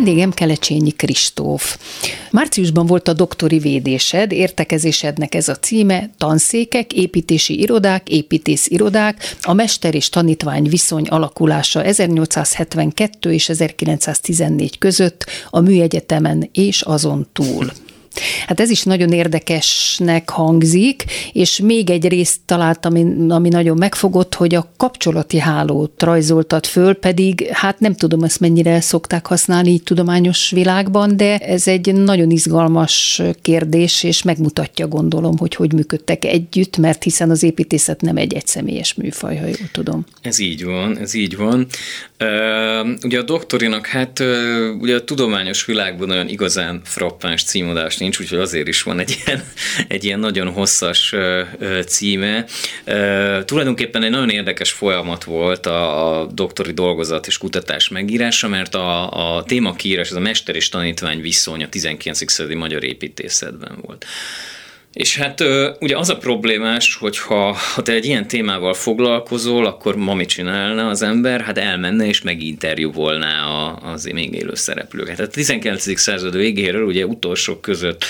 [0.03, 1.77] Vendégem Kelecsényi Kristóf.
[2.31, 9.53] Márciusban volt a doktori védésed, értekezésednek ez a címe, tanszékek, építési irodák, építész irodák, a
[9.53, 17.71] mester és tanítvány viszony alakulása 1872 és 1914 között a műegyetemen és azon túl.
[18.47, 24.35] Hát ez is nagyon érdekesnek hangzik, és még egy részt találtam, ami, ami nagyon megfogott,
[24.35, 29.83] hogy a kapcsolati hálót rajzoltad föl, pedig hát nem tudom ezt mennyire szokták használni így
[29.83, 36.77] tudományos világban, de ez egy nagyon izgalmas kérdés, és megmutatja gondolom, hogy hogy működtek együtt,
[36.77, 40.05] mert hiszen az építészet nem egy egyszemélyes műfaj, ha jól tudom.
[40.21, 41.67] Ez így van, ez így van.
[43.03, 44.23] Ugye a doktorinak, hát
[44.79, 49.43] ugye a tudományos világban olyan igazán frappáns címadás nincs, úgyhogy azért is van egy ilyen,
[49.87, 51.13] egy ilyen nagyon hosszas
[51.87, 52.45] címe.
[53.45, 59.43] Tulajdonképpen egy nagyon érdekes folyamat volt a, doktori dolgozat és kutatás megírása, mert a, a
[59.43, 62.31] témakírás, ez a mester és tanítvány viszony a 19.
[62.31, 64.05] századi magyar építészetben volt.
[64.93, 65.43] És hát
[65.79, 70.27] ugye az a problémás, hogy ha, ha te egy ilyen témával foglalkozol, akkor ma mit
[70.27, 71.41] csinálna az ember?
[71.41, 73.45] Hát elmenne és meginterjúvolná
[73.83, 75.15] az még élő szereplőket.
[75.15, 75.99] Tehát a 19.
[75.99, 78.05] század végéről ugye utolsók között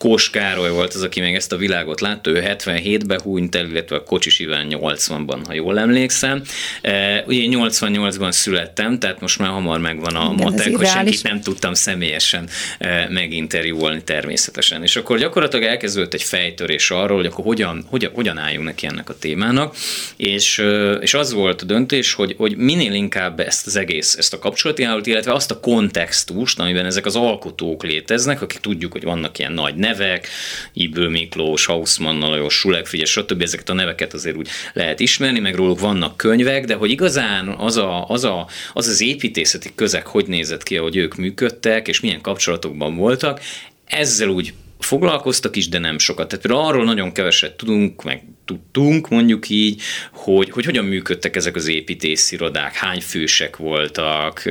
[0.00, 3.96] Kós Károly volt az, aki meg ezt a világot látta, ő 77-ben húnyt el, illetve
[3.96, 6.42] a Kocsis Iván 80-ban, ha jól emlékszem.
[6.82, 11.74] E, ugye 88-ban születtem, tehát most már hamar megvan a matek, hogy senkit nem tudtam
[11.74, 14.82] személyesen e, meginterjúolni természetesen.
[14.82, 19.08] És akkor gyakorlatilag elkezdődött egy fejtörés arról, hogy akkor hogyan, hogyan, hogyan álljunk neki ennek
[19.08, 19.76] a témának,
[20.16, 24.32] és, e, és az volt a döntés, hogy, hogy minél inkább ezt az egész, ezt
[24.32, 29.04] a kapcsolati állót, illetve azt a kontextust, amiben ezek az alkotók léteznek, akik tudjuk, hogy
[29.04, 30.28] vannak ilyen nagy nevek,
[30.72, 33.42] Ibő Miklós, Hausmann, Lajos, Sulek, Figyes, stb.
[33.42, 37.76] ezeket a neveket azért úgy lehet ismerni, meg róluk vannak könyvek, de hogy igazán az
[37.76, 42.20] a, az, a, az, az építészeti közeg hogy nézett ki, ahogy ők működtek, és milyen
[42.20, 43.40] kapcsolatokban voltak,
[43.84, 46.28] ezzel úgy foglalkoztak is, de nem sokat.
[46.28, 51.56] Tehát például arról nagyon keveset tudunk, meg tudtunk, mondjuk így, hogy, hogy hogyan működtek ezek
[51.56, 54.42] az építészirodák, hány fősek voltak,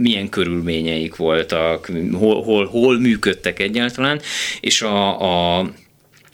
[0.00, 4.20] milyen körülményeik voltak, hol, hol, hol működtek egyáltalán,
[4.60, 5.70] és a, a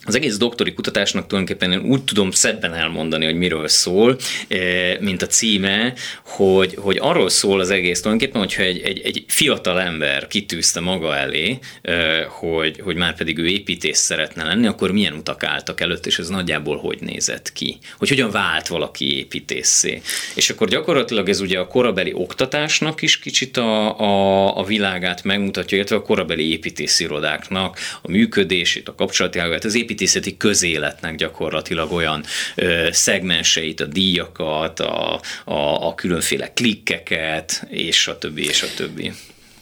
[0.08, 4.16] az egész doktori kutatásnak tulajdonképpen én úgy tudom szebben elmondani, hogy miről szól,
[4.48, 9.24] eh, mint a címe, hogy, hogy arról szól az egész tulajdonképpen, hogyha egy, egy, egy
[9.26, 14.92] fiatal ember kitűzte maga elé, eh, hogy, hogy már pedig ő építész szeretne lenni, akkor
[14.92, 17.78] milyen utak álltak előtt, és ez nagyjából hogy nézett ki?
[17.98, 20.02] Hogy hogyan vált valaki építészé?
[20.34, 25.76] És akkor gyakorlatilag ez ugye a korabeli oktatásnak is kicsit a, a, a világát megmutatja,
[25.76, 32.88] illetve a korabeli építészirodáknak a működését, a kapcsolati az építész építészeti közéletnek gyakorlatilag olyan ö,
[32.92, 39.12] szegmenseit, a díjakat, a, a, a különféle klikkeket, és a többi, és a többi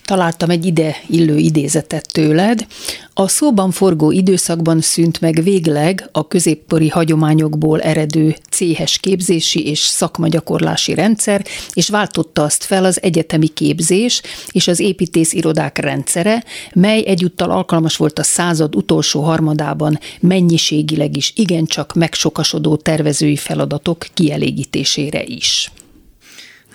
[0.06, 2.66] találtam egy ide illő idézetet tőled.
[3.14, 10.94] A szóban forgó időszakban szűnt meg végleg a középkori hagyományokból eredő céhes képzési és szakmagyakorlási
[10.94, 17.50] rendszer, és váltotta azt fel az egyetemi képzés és az építész irodák rendszere, mely egyúttal
[17.50, 25.70] alkalmas volt a század utolsó harmadában mennyiségileg is igencsak megsokasodó tervezői feladatok kielégítésére is.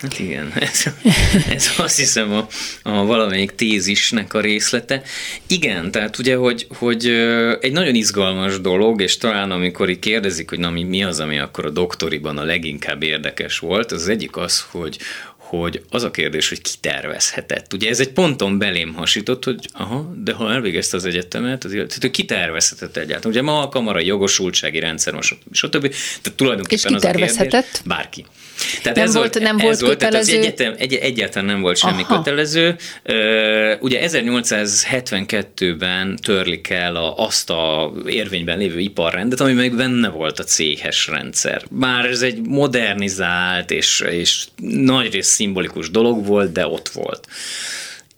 [0.01, 0.83] Hát igen, ez,
[1.49, 2.47] ez azt hiszem a,
[2.83, 5.01] a valamelyik tézisnek a részlete.
[5.47, 7.05] Igen, tehát ugye, hogy, hogy
[7.61, 11.39] egy nagyon izgalmas dolog, és talán amikor így kérdezik, hogy na mi, mi az, ami
[11.39, 14.97] akkor a doktoriban a leginkább érdekes volt, az egyik az, hogy,
[15.51, 17.73] hogy az a kérdés, hogy ki tervezhetett.
[17.73, 22.11] Ugye ez egy ponton belém hasított, hogy aha, de ha elvégezte az egyetemet, az hogy
[22.11, 23.37] ki tervezhetett egyáltalán.
[23.37, 25.81] Ugye ma a kamarai jogosultsági rendszer, most, stb.
[25.81, 27.49] Tehát tulajdonképpen az a kérdés,
[27.85, 28.25] bárki.
[28.81, 30.31] Tehát nem ez volt, nem ez volt volt, kötelező?
[30.31, 32.17] Tehát az egyetem, egy, egyáltalán nem volt semmi Aha.
[32.17, 32.75] kötelező.
[33.79, 40.43] Ugye 1872-ben törlik el a, azt a érvényben lévő iparrendet, ami meg benne volt a
[40.43, 41.63] céhes rendszer.
[41.69, 47.27] Bár ez egy modernizált és, és nagyrészt szimbolikus dolog volt, de ott volt.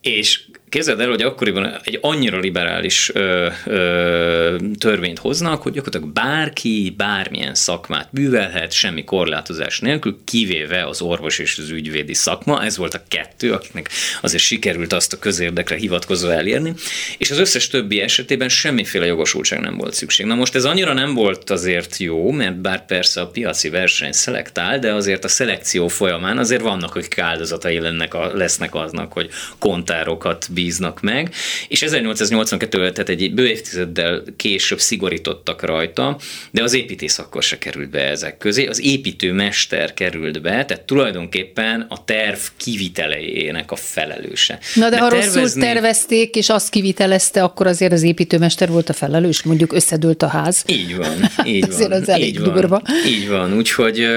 [0.01, 0.42] És
[0.73, 7.55] Képzeld el, hogy akkoriban egy annyira liberális ö, ö, törvényt hoznak, hogy gyakorlatilag bárki bármilyen
[7.55, 12.63] szakmát művelhet, semmi korlátozás nélkül, kivéve az orvos és az ügyvédi szakma.
[12.63, 13.89] Ez volt a kettő, akiknek
[14.21, 16.73] azért sikerült azt a közérdekre hivatkozva elérni,
[17.17, 20.25] és az összes többi esetében semmiféle jogosultság nem volt szükség.
[20.25, 24.79] Na most ez annyira nem volt azért jó, mert bár persze a piaci verseny szelektál,
[24.79, 30.47] de azért a szelekció folyamán azért vannak, akik áldozatai lennek a, lesznek aznak, hogy kontárokat
[30.63, 31.34] bíznak meg,
[31.67, 36.17] és 1882 tehát egy bő évtizeddel később szigorítottak rajta,
[36.52, 41.86] de az építész akkor se került be ezek közé, az építőmester került be, tehát tulajdonképpen
[41.89, 44.60] a terv kivitelejének a felelőse.
[44.76, 45.41] Na de, de ha tervezni...
[45.41, 50.28] rosszul tervezték, és azt kivitelezte, akkor azért az építőmester volt a felelős, mondjuk összedőlt a
[50.28, 50.64] ház.
[50.68, 51.70] Így van, így van.
[51.70, 52.82] azért az elég így van, durva.
[53.07, 54.07] Így van, úgyhogy,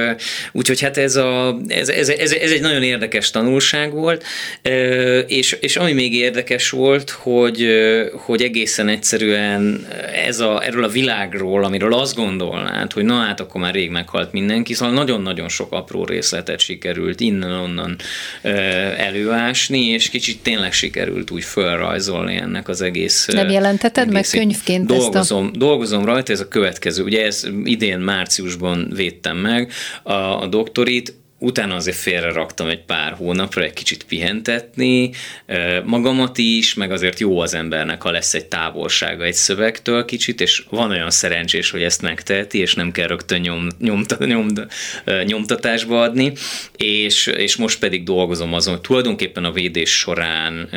[0.52, 4.24] úgyhogy hát ez, a, ez, ez, ez, ez egy nagyon érdekes tanulság volt,
[5.26, 6.35] és, és ami még érdekes
[6.70, 7.68] volt, hogy,
[8.12, 9.86] hogy egészen egyszerűen
[10.26, 14.32] ez a, erről a világról, amiről azt gondolnád, hogy na hát akkor már rég meghalt
[14.32, 17.96] mindenki, szóval nagyon-nagyon sok apró részletet sikerült innen-onnan
[18.96, 24.86] előásni, és kicsit tényleg sikerült úgy felrajzolni ennek az egész Nem jelenteted egész meg könyvként
[24.86, 25.58] dolgozom, ezt a...
[25.58, 27.02] Dolgozom rajta, ez a következő.
[27.02, 29.72] Ugye ez idén márciusban védtem meg
[30.02, 35.10] a, a doktorit, utána azért félre raktam egy pár hónapra egy kicsit pihentetni,
[35.84, 40.64] magamat is, meg azért jó az embernek, ha lesz egy távolsága egy szövegtől kicsit, és
[40.70, 44.48] van olyan szerencsés, hogy ezt megteheti, és nem kell rögtön nyom, nyomta, nyom,
[45.24, 46.32] nyomtatásba adni,
[46.76, 50.68] és, és most pedig dolgozom azon, hogy tulajdonképpen a védés során,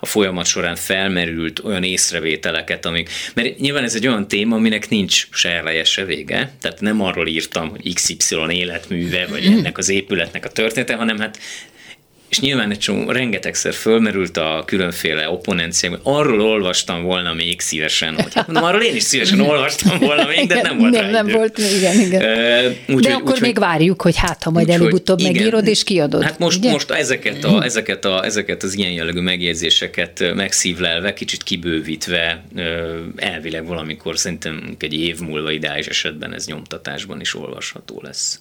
[0.00, 5.28] a folyamat során felmerült olyan észrevételeket, amik, mert nyilván ez egy olyan téma, aminek nincs
[5.30, 10.44] se eleje, se vége, tehát nem arról írtam, hogy XY életműve, vagy ennek az épületnek
[10.44, 11.38] a története, hanem hát
[12.28, 18.34] és nyilván egy csomó, rengetegszer fölmerült a különféle opponenciák, arról olvastam volna még szívesen, hogy
[18.34, 21.58] hát mondom, arról én is szívesen olvastam volna még, de nem volt nem, nem volt,
[21.58, 22.22] igen, igen.
[22.88, 26.22] Úgy, de úgy, akkor úgy, még várjuk, hogy hát, ha majd előbb-utóbb megírod és kiadod.
[26.22, 26.70] Hát most, ugye?
[26.70, 32.44] most ezeket, a, ezeket, a, ezeket az ilyen jellegű megjegyzéseket megszívlelve, kicsit kibővítve,
[33.16, 38.40] elvileg valamikor szerintem egy év múlva ideális esetben ez nyomtatásban is olvasható lesz.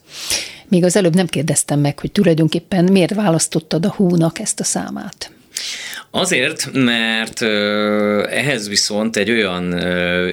[0.68, 5.32] Még az előbb nem kérdeztem meg, hogy tulajdonképpen miért választottad a húnak ezt a számát?
[6.12, 7.42] Azért, mert
[8.32, 9.78] ehhez viszont egy olyan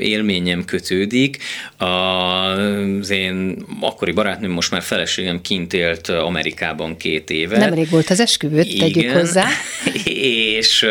[0.01, 1.39] élményem kötődik,
[1.77, 7.59] az én akkori barátnőm, most már feleségem kint élt Amerikában két éve.
[7.59, 9.47] Nemrég volt az esküvőt, tegyük hozzá.
[10.57, 10.87] És,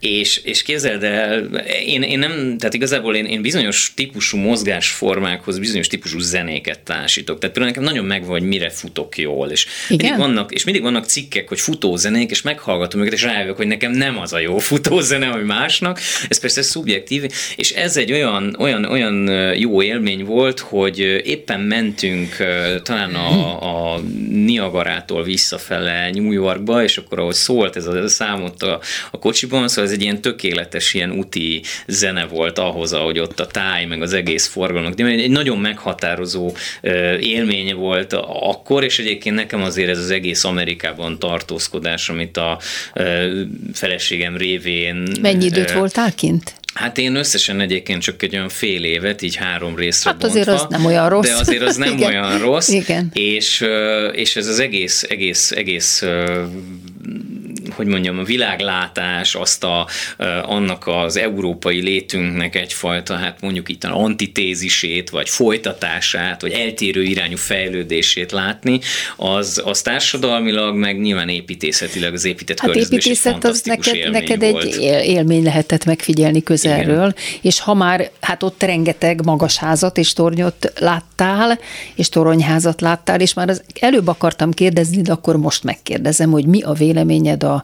[0.00, 1.44] és, és képzeld el,
[1.86, 7.38] én, én nem, tehát igazából én, én bizonyos típusú mozgásformákhoz bizonyos típusú zenéket társítok.
[7.38, 9.48] Tehát például nekem nagyon megvan, hogy mire futok jól.
[9.48, 13.66] És mindig, vannak, és mindig vannak cikkek, hogy futózenék, és meghallgatom őket, és rájövök, hogy
[13.66, 16.00] nekem nem az a jó futózene, ami másnak.
[16.28, 17.24] Ez persze szubjektív,
[17.56, 22.36] és ez egy olyan, olyan, olyan jó élmény volt, hogy éppen mentünk
[22.82, 28.80] talán a, a Niagarától visszafele New Yorkba, és akkor ahogy szólt ez a számot a,
[29.10, 33.46] a kocsiban, szóval ez egy ilyen tökéletes ilyen úti zene volt ahhoz, ahogy ott a
[33.46, 34.94] táj, meg az egész forgalomnak.
[34.94, 36.52] De egy nagyon meghatározó
[37.20, 42.58] élménye volt akkor, és egyébként nekem azért ez az egész Amerikában tartózkodás, amit a
[43.72, 45.08] feleségem révén...
[45.20, 46.54] Mennyi időt voltál kint?
[46.74, 50.64] Hát én összesen egyébként csak egy olyan fél évet, így három részre Hát azért bontva,
[50.64, 51.26] az nem olyan rossz.
[51.26, 52.08] De azért az nem Igen.
[52.08, 52.68] olyan rossz.
[52.68, 53.10] Igen.
[53.12, 53.64] És,
[54.12, 56.02] és ez az egész, egész, egész
[57.72, 59.86] hogy mondjam, a világlátás, azt a,
[60.42, 67.36] annak az európai létünknek egyfajta, hát mondjuk itt az antitézisét, vagy folytatását, vagy eltérő irányú
[67.36, 68.80] fejlődését látni,
[69.16, 74.64] az, az társadalmilag, meg nyilván építészetileg az épített hát építészet az neked, neked volt.
[74.64, 77.14] egy élmény lehetett megfigyelni közelről, Igen.
[77.40, 81.58] és ha már, hát ott rengeteg magas házat és tornyot láttál,
[81.94, 86.62] és toronyházat láttál, és már az előbb akartam kérdezni, de akkor most megkérdezem, hogy mi
[86.62, 87.59] a véleményed a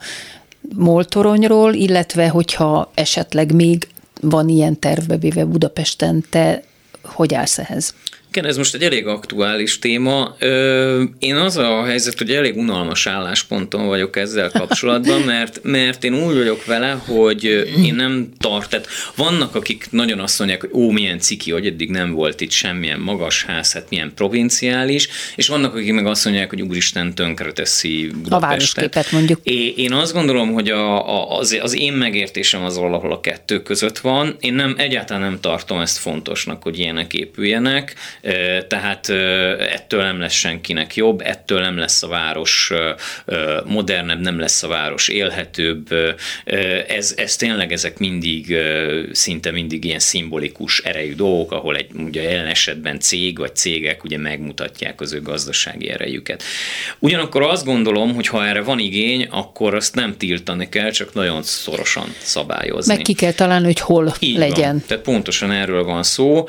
[0.74, 3.88] Moltoronyról, illetve hogyha esetleg még
[4.20, 6.62] van ilyen tervbe Budapesten, te
[7.02, 7.94] hogy állsz ehhez?
[8.30, 10.36] Igen, ez most egy elég aktuális téma.
[11.18, 16.34] Én az a helyzet, hogy elég unalmas állásponton vagyok ezzel kapcsolatban, mert, mert én úgy
[16.34, 17.44] vagyok vele, hogy
[17.84, 21.90] én nem tart, tehát vannak, akik nagyon azt mondják, hogy ó, milyen ciki, hogy eddig
[21.90, 26.50] nem volt itt semmilyen magas ház, hát milyen provinciális, és vannak, akik meg azt mondják,
[26.50, 28.32] hogy úristen tönkre teszi Budapestet.
[28.32, 29.40] A városképet mondjuk.
[29.76, 33.98] Én azt gondolom, hogy a, a, az, az én megértésem az valahol a kettő között
[33.98, 34.36] van.
[34.40, 37.94] Én nem, egyáltalán nem tartom ezt fontosnak, hogy ilyenek épüljenek
[38.68, 39.08] tehát
[39.58, 42.72] ettől nem lesz senkinek jobb, ettől nem lesz a város
[43.64, 45.88] modernebb, nem lesz a város élhetőbb.
[46.88, 48.56] Ez, ez tényleg ezek mindig,
[49.12, 54.18] szinte mindig ilyen szimbolikus erejű dolgok, ahol egy ugye jelen esetben cég vagy cégek ugye
[54.18, 56.42] megmutatják az ő gazdasági erejüket.
[56.98, 61.42] Ugyanakkor azt gondolom, hogy ha erre van igény, akkor azt nem tiltani kell, csak nagyon
[61.42, 62.94] szorosan szabályozni.
[62.94, 64.72] Meg ki kell találni, hogy hol Így legyen.
[64.72, 64.84] Van.
[64.86, 66.48] Tehát pontosan erről van szó.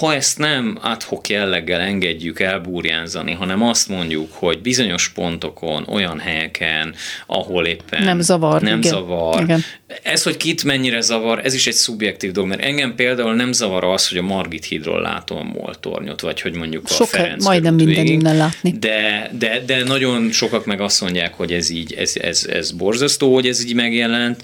[0.00, 6.18] Ha ezt nem, nem adhok jelleggel engedjük elbúrjánzani, hanem azt mondjuk, hogy bizonyos pontokon, olyan
[6.18, 6.94] helyeken,
[7.26, 8.62] ahol éppen nem zavar.
[8.62, 8.90] Nem igen.
[8.90, 9.42] zavar.
[9.42, 9.60] Igen.
[10.02, 13.84] Ez, hogy kit mennyire zavar, ez is egy szubjektív dolog, mert engem például nem zavar
[13.84, 17.74] az, hogy a Margit hídról látom a moltornyot, vagy hogy mondjuk a Sok, Ferenc majdnem
[17.74, 18.70] minden innen látni.
[18.78, 23.34] De, de, de nagyon sokak meg azt mondják, hogy ez így, ez, ez, ez borzasztó,
[23.34, 24.42] hogy ez így megjelent.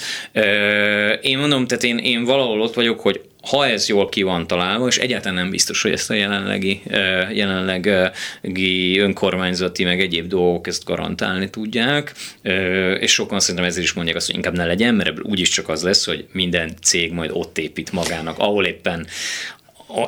[1.20, 4.86] Én mondom, tehát én, én valahol ott vagyok, hogy ha ez jól ki van találva,
[4.86, 6.82] és egyáltalán nem biztos, hogy ezt a jelenlegi,
[7.32, 12.14] jelenlegi önkormányzati, meg egyéb dolgok ezt garantálni tudják,
[13.00, 15.68] és sokan szerintem ezért is mondják azt, hogy inkább ne legyen, mert ebből úgyis csak
[15.68, 19.06] az lesz, hogy minden cég majd ott épít magának, ahol éppen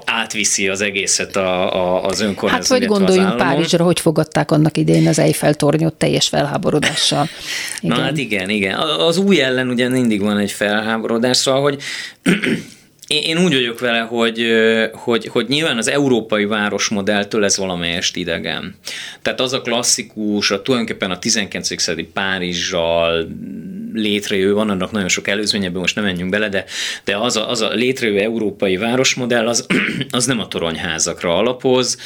[0.05, 2.69] átviszi az egészet a, a, az önkormányzat.
[2.69, 3.37] Hát az gondoljunk.
[3.37, 7.29] Párizsra, hogy fogadták annak idején az Eiffel tornyot teljes felháborodással.
[7.81, 7.97] Igen.
[7.97, 8.79] Na hát igen, igen.
[8.79, 11.83] Az új ellen ugye mindig van egy felháborodás, szóval, hogy
[13.07, 14.47] én, úgy vagyok vele, hogy,
[14.93, 18.75] hogy, hogy nyilván az európai városmodelltől ez valamelyest idegen.
[19.23, 21.81] Tehát az a klasszikus, a tulajdonképpen a 19.
[21.81, 23.29] századi Párizsal
[23.97, 26.65] létrejövő, van annak nagyon sok előzménye, most nem menjünk bele, de,
[27.05, 29.67] de az, a, az a létrejövő európai városmodell, az,
[30.11, 31.99] az nem a toronyházakra alapoz,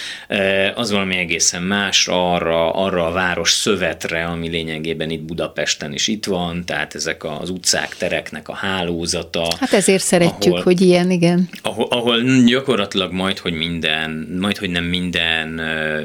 [0.75, 6.25] az valami egészen másra, arra, arra a város szövetre, ami lényegében itt Budapesten is itt
[6.25, 9.49] van, tehát ezek az utcák, tereknek a hálózata.
[9.61, 11.49] Hát ezért szeretjük, ahol, hogy ilyen, igen.
[11.63, 15.61] Ahol, ahol gyakorlatilag majd, hogy minden, majd, hogy nem minden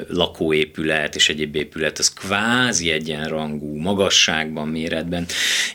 [0.10, 5.26] lakóépület és egyéb épület, az kvázi egyenrangú, magasságban, méretben.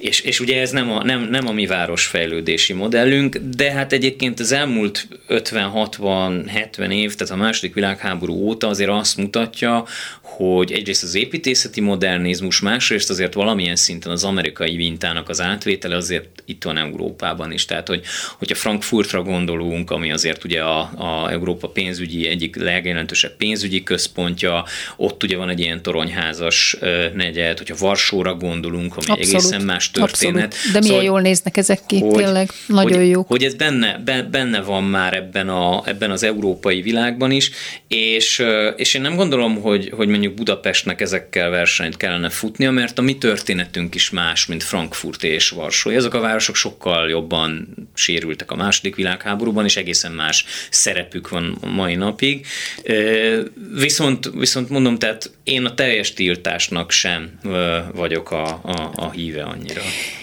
[0.00, 4.40] És, és ugye ez nem a, nem, nem a mi városfejlődési modellünk, de hát egyébként
[4.40, 9.84] az elmúlt 50-60-70 év, tehát a második világháború óta azért azt mutatja,
[10.20, 16.42] hogy egyrészt az építészeti modernizmus, másrészt azért valamilyen szinten az amerikai mintának az átvétele azért
[16.44, 17.64] itt van Európában is.
[17.64, 18.02] Tehát, hogy,
[18.38, 24.64] hogyha Frankfurtra gondolunk, ami azért ugye a, a Európa pénzügyi egyik legjelentősebb pénzügyi központja,
[24.96, 26.76] ott ugye van egy ilyen toronyházas
[27.14, 29.28] negyed, hogyha Varsóra gondolunk, ami Abszolút.
[29.28, 30.44] egészen más történet.
[30.44, 30.72] Abszolút.
[30.72, 33.28] De milyen szóval, jól néznek ezek ki, hogy, tényleg nagyon hogy, jók.
[33.28, 33.98] Hogy ez benne,
[34.30, 37.50] benne van már ebben, a, ebben az európai világban is,
[37.88, 38.44] és,
[38.76, 43.18] és én nem gondolom, hogy, hogy mondjuk Budapestnek ezekkel versenyt kellene futnia, mert a mi
[43.18, 45.90] történetünk is más, mint Frankfurt és Varsó.
[45.90, 51.94] Ezek a városok sokkal jobban sérültek a második világháborúban, és egészen más szerepük van mai
[51.94, 52.46] napig.
[53.74, 57.38] Viszont, viszont mondom, tehát én a teljes tiltásnak sem
[57.94, 59.69] vagyok a, a, a híve annyira.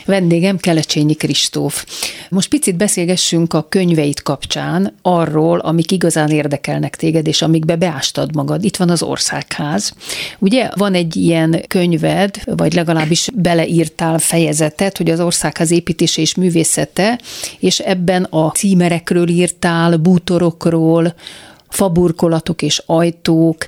[0.05, 1.85] Vendégem Kelecsényi Kristóf.
[2.29, 8.63] Most picit beszélgessünk a könyveit kapcsán arról, amik igazán érdekelnek téged, és amikbe beástad magad.
[8.63, 9.93] Itt van az Országház.
[10.39, 17.19] Ugye van egy ilyen könyved, vagy legalábbis beleírtál fejezetet, hogy az Országház építése és művészete,
[17.59, 21.13] és ebben a címerekről írtál, bútorokról,
[21.69, 23.65] faburkolatok és ajtók.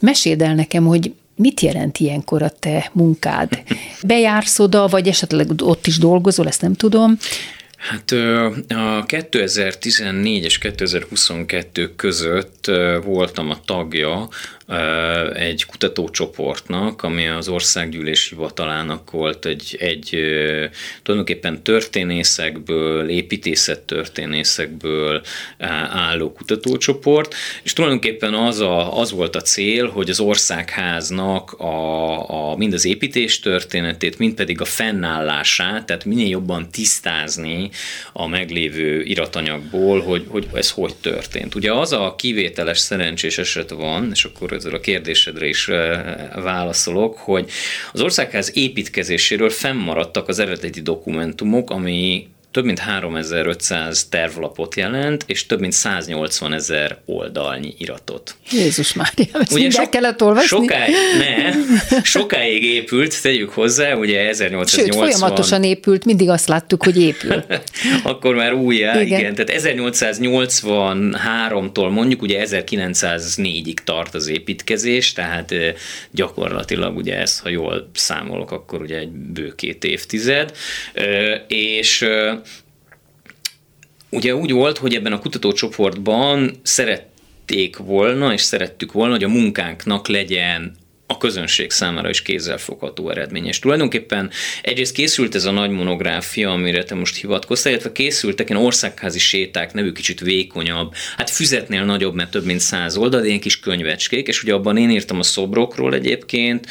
[0.00, 1.12] Meséld el nekem, hogy
[1.42, 3.62] mit jelent ilyenkor a te munkád?
[4.06, 7.18] Bejársz oda, vagy esetleg ott is dolgozol, ezt nem tudom.
[7.76, 8.10] Hát
[8.68, 12.70] a 2014 és 2022 között
[13.04, 14.28] voltam a tagja
[15.34, 20.16] egy kutatócsoportnak, ami az Országgyűlés Hivatalának volt egy, egy
[21.02, 25.22] tulajdonképpen történészekből, építészettörténészekből
[25.88, 32.56] álló kutatócsoport, és tulajdonképpen az, a, az volt a cél, hogy az országháznak a, a,
[32.56, 37.70] mind az építés történetét, mind pedig a fennállását, tehát minél jobban tisztázni
[38.12, 41.54] a meglévő iratanyagból, hogy, hogy ez hogy történt.
[41.54, 45.70] Ugye az a kivételes szerencsés eset van, és akkor ezzel a kérdésedre is
[46.34, 47.50] válaszolok, hogy
[47.92, 55.60] az országház építkezéséről fennmaradtak az eredeti dokumentumok, ami több mint 3500 tervlapot jelent, és több
[55.60, 58.34] mint 180 ezer oldalnyi iratot.
[58.50, 60.46] Jézus már, ezt ugye sok, kellett olvasni?
[60.46, 61.52] Sokáig, ne,
[62.02, 64.84] sokáig épült, tegyük hozzá, ugye 1880...
[64.84, 67.44] Sőt, folyamatosan épült, mindig azt láttuk, hogy épül.
[68.02, 69.18] Akkor már újjá, igen.
[69.18, 69.34] igen.
[69.34, 75.54] Tehát 1883-tól mondjuk ugye 1904-ig tart az építkezés, tehát
[76.10, 80.52] gyakorlatilag ugye ez, ha jól számolok, akkor ugye egy bő két évtized,
[81.46, 82.06] és
[84.12, 90.08] ugye úgy volt, hogy ebben a kutatócsoportban szerették volna, és szerettük volna, hogy a munkánknak
[90.08, 93.58] legyen a közönség számára is kézzelfogható eredményes.
[93.58, 94.30] Tulajdonképpen
[94.62, 99.72] egyrészt készült ez a nagy monográfia, amire te most hivatkoztál, illetve készültek ilyen országházi séták,
[99.72, 104.42] nevű kicsit vékonyabb, hát füzetnél nagyobb, mert több mint száz oldal, ilyen kis könyvecskék, és
[104.42, 106.66] ugye abban én írtam a szobrokról egyébként,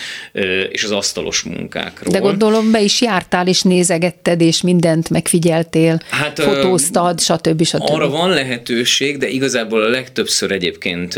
[0.69, 2.13] és az asztalos munkákról.
[2.13, 7.63] De gondolom be is jártál, és nézegetted, és mindent megfigyeltél, hát, fotóztad, stb.
[7.63, 7.81] stb.
[7.81, 11.13] Arra van lehetőség, de igazából a legtöbbször egyébként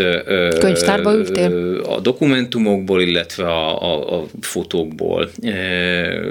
[0.59, 1.81] Könyvtárba ültél?
[1.87, 5.51] A dokumentumokból, illetve a, a, a fotókból e,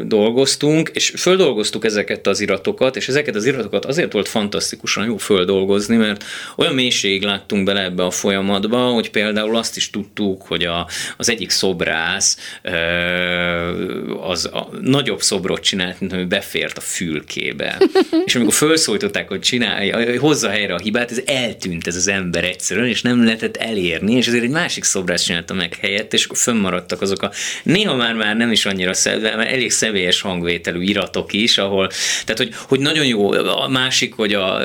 [0.05, 5.97] dolgoztunk, és földolgoztuk ezeket az iratokat, és ezeket az iratokat azért volt fantasztikusan jó földolgozni,
[5.97, 6.25] mert
[6.57, 11.31] olyan mélységig láttunk bele ebbe a folyamatba, hogy például azt is tudtuk, hogy a, az
[11.31, 12.73] egyik szobrász e,
[14.21, 17.79] az a nagyobb szobrot csinált, mint ami befért a fülkébe.
[18.27, 22.45] és amikor felszólították, hogy csinálja, hogy hozza helyre a hibát, ez eltűnt ez az ember
[22.45, 26.37] egyszerűen, és nem lehetett elérni, és ezért egy másik szobrász csinálta meg helyett, és akkor
[26.63, 27.31] maradtak azok a
[27.63, 31.91] néha már már nem is annyira személyes, mert elég személyes hangvételű iratok is, ahol,
[32.25, 34.57] tehát hogy, hogy nagyon jó, a másik, hogy a,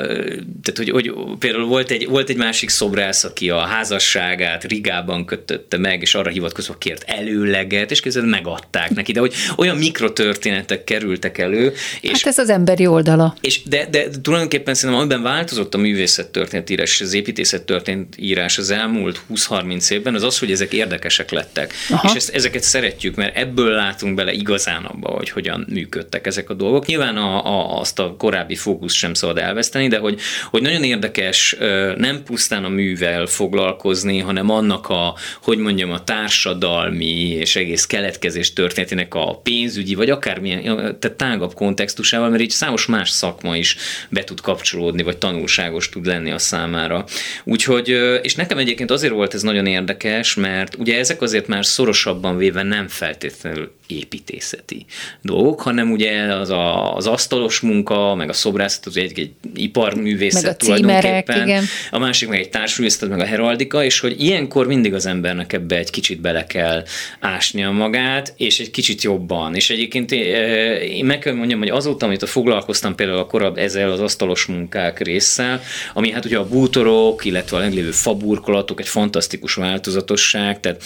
[0.62, 5.78] tehát hogy, hogy például volt egy, volt egy másik szobrász, aki a házasságát Rigában kötötte
[5.78, 11.38] meg, és arra hivatkozva kért előleget, és közben megadták neki, de hogy olyan mikrotörténetek kerültek
[11.38, 11.72] elő.
[12.00, 13.36] És, hát ez az emberi oldala.
[13.40, 18.70] És de, de tulajdonképpen szerintem amiben változott a művészettörténet írás és az építészettörténet írás az
[18.70, 21.72] elmúlt 20-30 évben, az az, hogy ezek érdekesek lettek.
[21.90, 22.08] Aha.
[22.08, 26.54] És ezt, ezeket szeretjük, mert ebből látunk bele igazán abba, hogy hogyan működtek ezek a
[26.54, 26.86] dolgok.
[26.86, 30.20] Nyilván a, a, azt a korábbi fókusz sem szabad elveszteni, de hogy,
[30.50, 31.56] hogy nagyon érdekes
[31.96, 38.52] nem pusztán a művel foglalkozni, hanem annak a, hogy mondjam, a társadalmi és egész keletkezés
[38.52, 40.62] történetének a pénzügyi, vagy akármilyen,
[40.98, 43.76] tehát tágabb kontextusával, mert így számos más szakma is
[44.08, 47.04] be tud kapcsolódni, vagy tanulságos tud lenni a számára.
[47.44, 47.88] Úgyhogy,
[48.22, 52.62] és nekem egyébként azért volt ez nagyon érdekes, mert ugye ezek azért már szorosabban véve
[52.62, 54.86] nem feltétlenül építészeti
[55.22, 60.42] dolgok, hanem ugye az, a, az asztalos munka, meg a szobrászat, az egy, egy iparművészet
[60.42, 61.64] meg a tulajdonképpen, igen.
[61.90, 65.76] a másik meg egy társművészet, meg a heraldika, és hogy ilyenkor mindig az embernek ebbe
[65.76, 66.84] egy kicsit bele kell
[67.20, 69.54] ásnia magát, és egy kicsit jobban.
[69.54, 73.90] És egyébként én meg kell mondjam, hogy azóta, amit a foglalkoztam például a korább ezzel
[73.90, 75.62] az asztalos munkák résszel,
[75.94, 80.82] ami hát ugye a bútorok, illetve a leglévő faburkolatok egy fantasztikus változatosság, tehát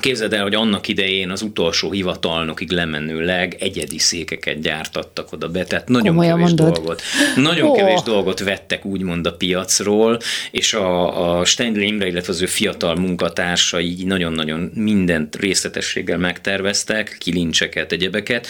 [0.00, 5.88] Képzeld el, hogy annak idején az utolsó hivatalnokig lemenőleg egyedi székeket gyártattak oda be, tehát
[5.88, 6.74] nagyon Komolyan kevés mondod.
[6.74, 7.02] dolgot.
[7.36, 7.76] Nagyon oh.
[7.76, 10.18] kevés dolgot vettek úgymond a piacról,
[10.50, 17.92] és a, a Stengli Imre, illetve az ő fiatal munkatársai nagyon-nagyon mindent részletességgel megterveztek, kilincseket,
[17.92, 18.46] egyebeket,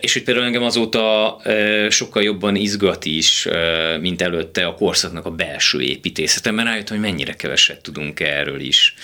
[0.00, 1.36] és hogy például engem azóta
[1.88, 3.48] sokkal jobban izgat is,
[4.00, 8.94] mint előtte a korszaknak a belső építészete, mert rájöttem, hogy mennyire keveset tudunk erről is.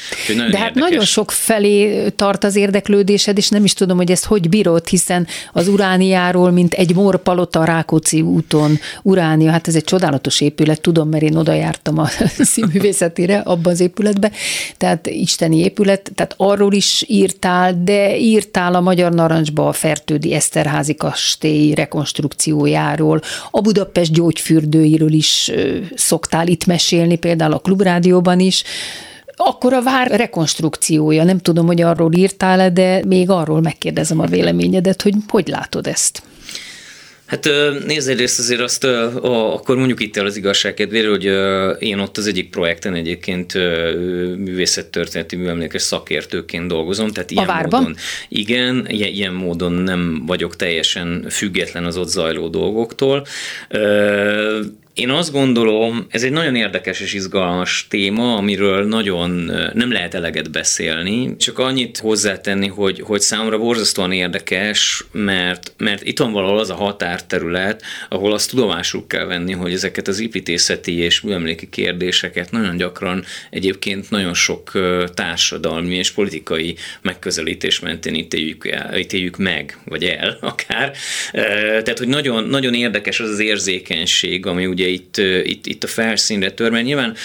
[0.51, 4.49] De hát nagyon sok felé tart az érdeklődésed, és nem is tudom, hogy ezt hogy
[4.49, 10.81] bírod, hiszen az Urániáról, mint egy morpalota Rákóczi úton, Uránia, hát ez egy csodálatos épület,
[10.81, 12.07] tudom, mert én oda jártam a
[12.53, 14.31] színművészetére, abban az épületbe,
[14.77, 20.95] tehát isteni épület, tehát arról is írtál, de írtál a Magyar Narancsba a Fertődi Eszterházi
[20.95, 23.21] kastély rekonstrukciójáról,
[23.51, 25.53] a Budapest gyógyfürdőiről is
[25.95, 28.65] szoktál itt mesélni, például a Klubrádióban is,
[29.45, 35.03] akkor a vár rekonstrukciója, nem tudom, hogy arról írtál-e, de még arról megkérdezem a véleményedet,
[35.03, 36.23] hogy hogy látod ezt?
[37.31, 37.49] Hát
[37.87, 38.85] nézd egyrészt azért azt,
[39.23, 41.25] akkor mondjuk itt el az igazság kedvére, hogy
[41.83, 43.55] én ott az egyik projekten egyébként
[44.37, 47.81] művészettörténeti műemlékes szakértőként dolgozom, tehát ilyen a várban?
[47.81, 47.97] módon,
[48.29, 53.27] igen, ilyen módon nem vagyok teljesen független az ott zajló dolgoktól.
[54.95, 59.31] Én azt gondolom, ez egy nagyon érdekes és izgalmas téma, amiről nagyon
[59.75, 61.37] nem lehet eleget beszélni.
[61.37, 66.75] Csak annyit hozzátenni, hogy, hogy számomra borzasztóan érdekes, mert, mert itt van valahol az a
[66.75, 73.25] határterület, ahol azt tudomásul kell venni, hogy ezeket az építészeti és műemléki kérdéseket nagyon gyakran
[73.51, 74.73] egyébként nagyon sok
[75.15, 80.93] társadalmi és politikai megközelítés mentén ítéljük, el, ítéljük meg, vagy el akár.
[81.83, 86.51] Tehát, hogy nagyon, nagyon érdekes az az érzékenység, ami ugye itt, itt, itt a felszínre
[86.51, 87.17] tör, mert nyilván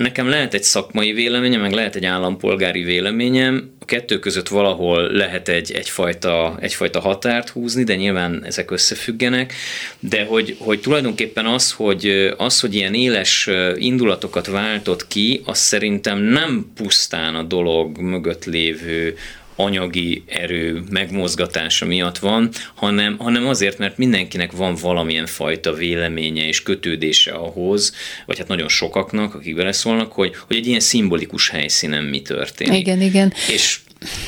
[0.00, 5.48] nekem lehet egy szakmai véleményem, meg lehet egy állampolgári véleményem, a kettő között valahol lehet
[5.48, 9.54] egy, egyfajta, egyfajta határt húzni, de nyilván ezek összefüggenek,
[9.98, 16.18] de hogy, hogy tulajdonképpen az hogy, az, hogy ilyen éles indulatokat váltott ki, az szerintem
[16.18, 19.16] nem pusztán a dolog mögött lévő
[19.64, 26.62] anyagi erő megmozgatása miatt van, hanem, hanem azért, mert mindenkinek van valamilyen fajta véleménye és
[26.62, 27.94] kötődése ahhoz,
[28.26, 32.80] vagy hát nagyon sokaknak, akik beleszólnak, hogy, hogy egy ilyen szimbolikus helyszínen mi történik.
[32.80, 33.32] Igen, igen.
[33.52, 33.78] És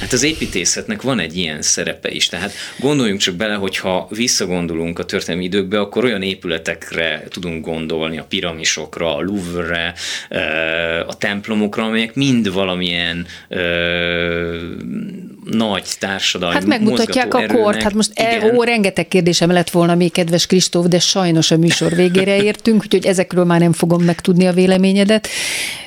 [0.00, 5.04] Hát az építészetnek van egy ilyen szerepe is, tehát gondoljunk csak bele, hogyha visszagondolunk a
[5.04, 9.94] történelmi időkbe, akkor olyan épületekre tudunk gondolni, a piramisokra, a Louvre-re,
[11.06, 13.26] a templomokra, amelyek mind valamilyen
[15.44, 20.12] nagy társadalmi Hát megmutatják a kort, hát most e, ó, rengeteg kérdésem lett volna még,
[20.12, 24.52] kedves Kristóf, de sajnos a műsor végére értünk, úgyhogy ezekről már nem fogom megtudni a
[24.52, 25.28] véleményedet.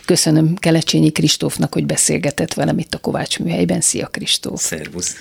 [0.06, 3.82] Köszönöm Kelecsényi Kristófnak, hogy beszélgetett velem itt a Kovács műhelyben.
[3.82, 4.62] Szia Kristóf!
[4.62, 5.16] Szervusz!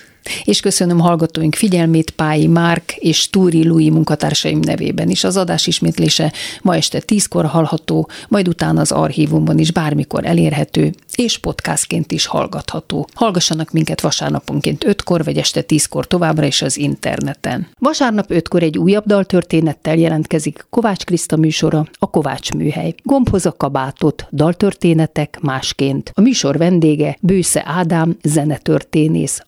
[0.45, 5.25] És köszönöm hallgatóink figyelmét Pályi Márk és Túri Lui munkatársaim nevében is.
[5.25, 11.39] Az adás ismétlése ma este tízkor hallható, majd utána az archívumban is bármikor elérhető, és
[11.39, 13.09] podcastként is hallgatható.
[13.15, 17.67] Hallgassanak minket vasárnaponként 5-kor, vagy este 10-kor továbbra is az interneten.
[17.79, 22.95] Vasárnap 5-kor egy újabb daltörténettel jelentkezik Kovács Kriszta műsora, a Kovács műhely.
[23.03, 26.11] Gombhoz a kabátot, daltörténetek másként.
[26.15, 29.43] A műsor vendége Bősze Ádám, zenetörténész,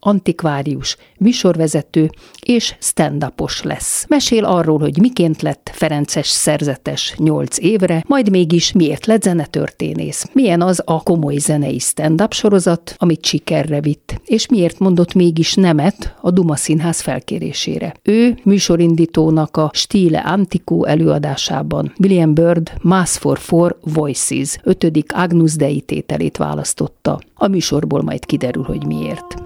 [0.66, 2.10] antikvárius, műsorvezető
[2.42, 4.04] és stand lesz.
[4.08, 10.26] Mesél arról, hogy miként lett Ferences szerzetes 8 évre, majd mégis miért lett zenetörténész.
[10.32, 15.54] Milyen az a komoly zene zenei stand-up sorozat, amit sikerre vitt, és miért mondott mégis
[15.54, 17.94] nemet a Duma Színház felkérésére.
[18.02, 25.80] Ő műsorindítónak a Stile Antico előadásában William Bird Mass for Four Voices ötödik Agnus Dei
[25.80, 27.20] tételét választotta.
[27.34, 29.45] A műsorból majd kiderül, hogy miért.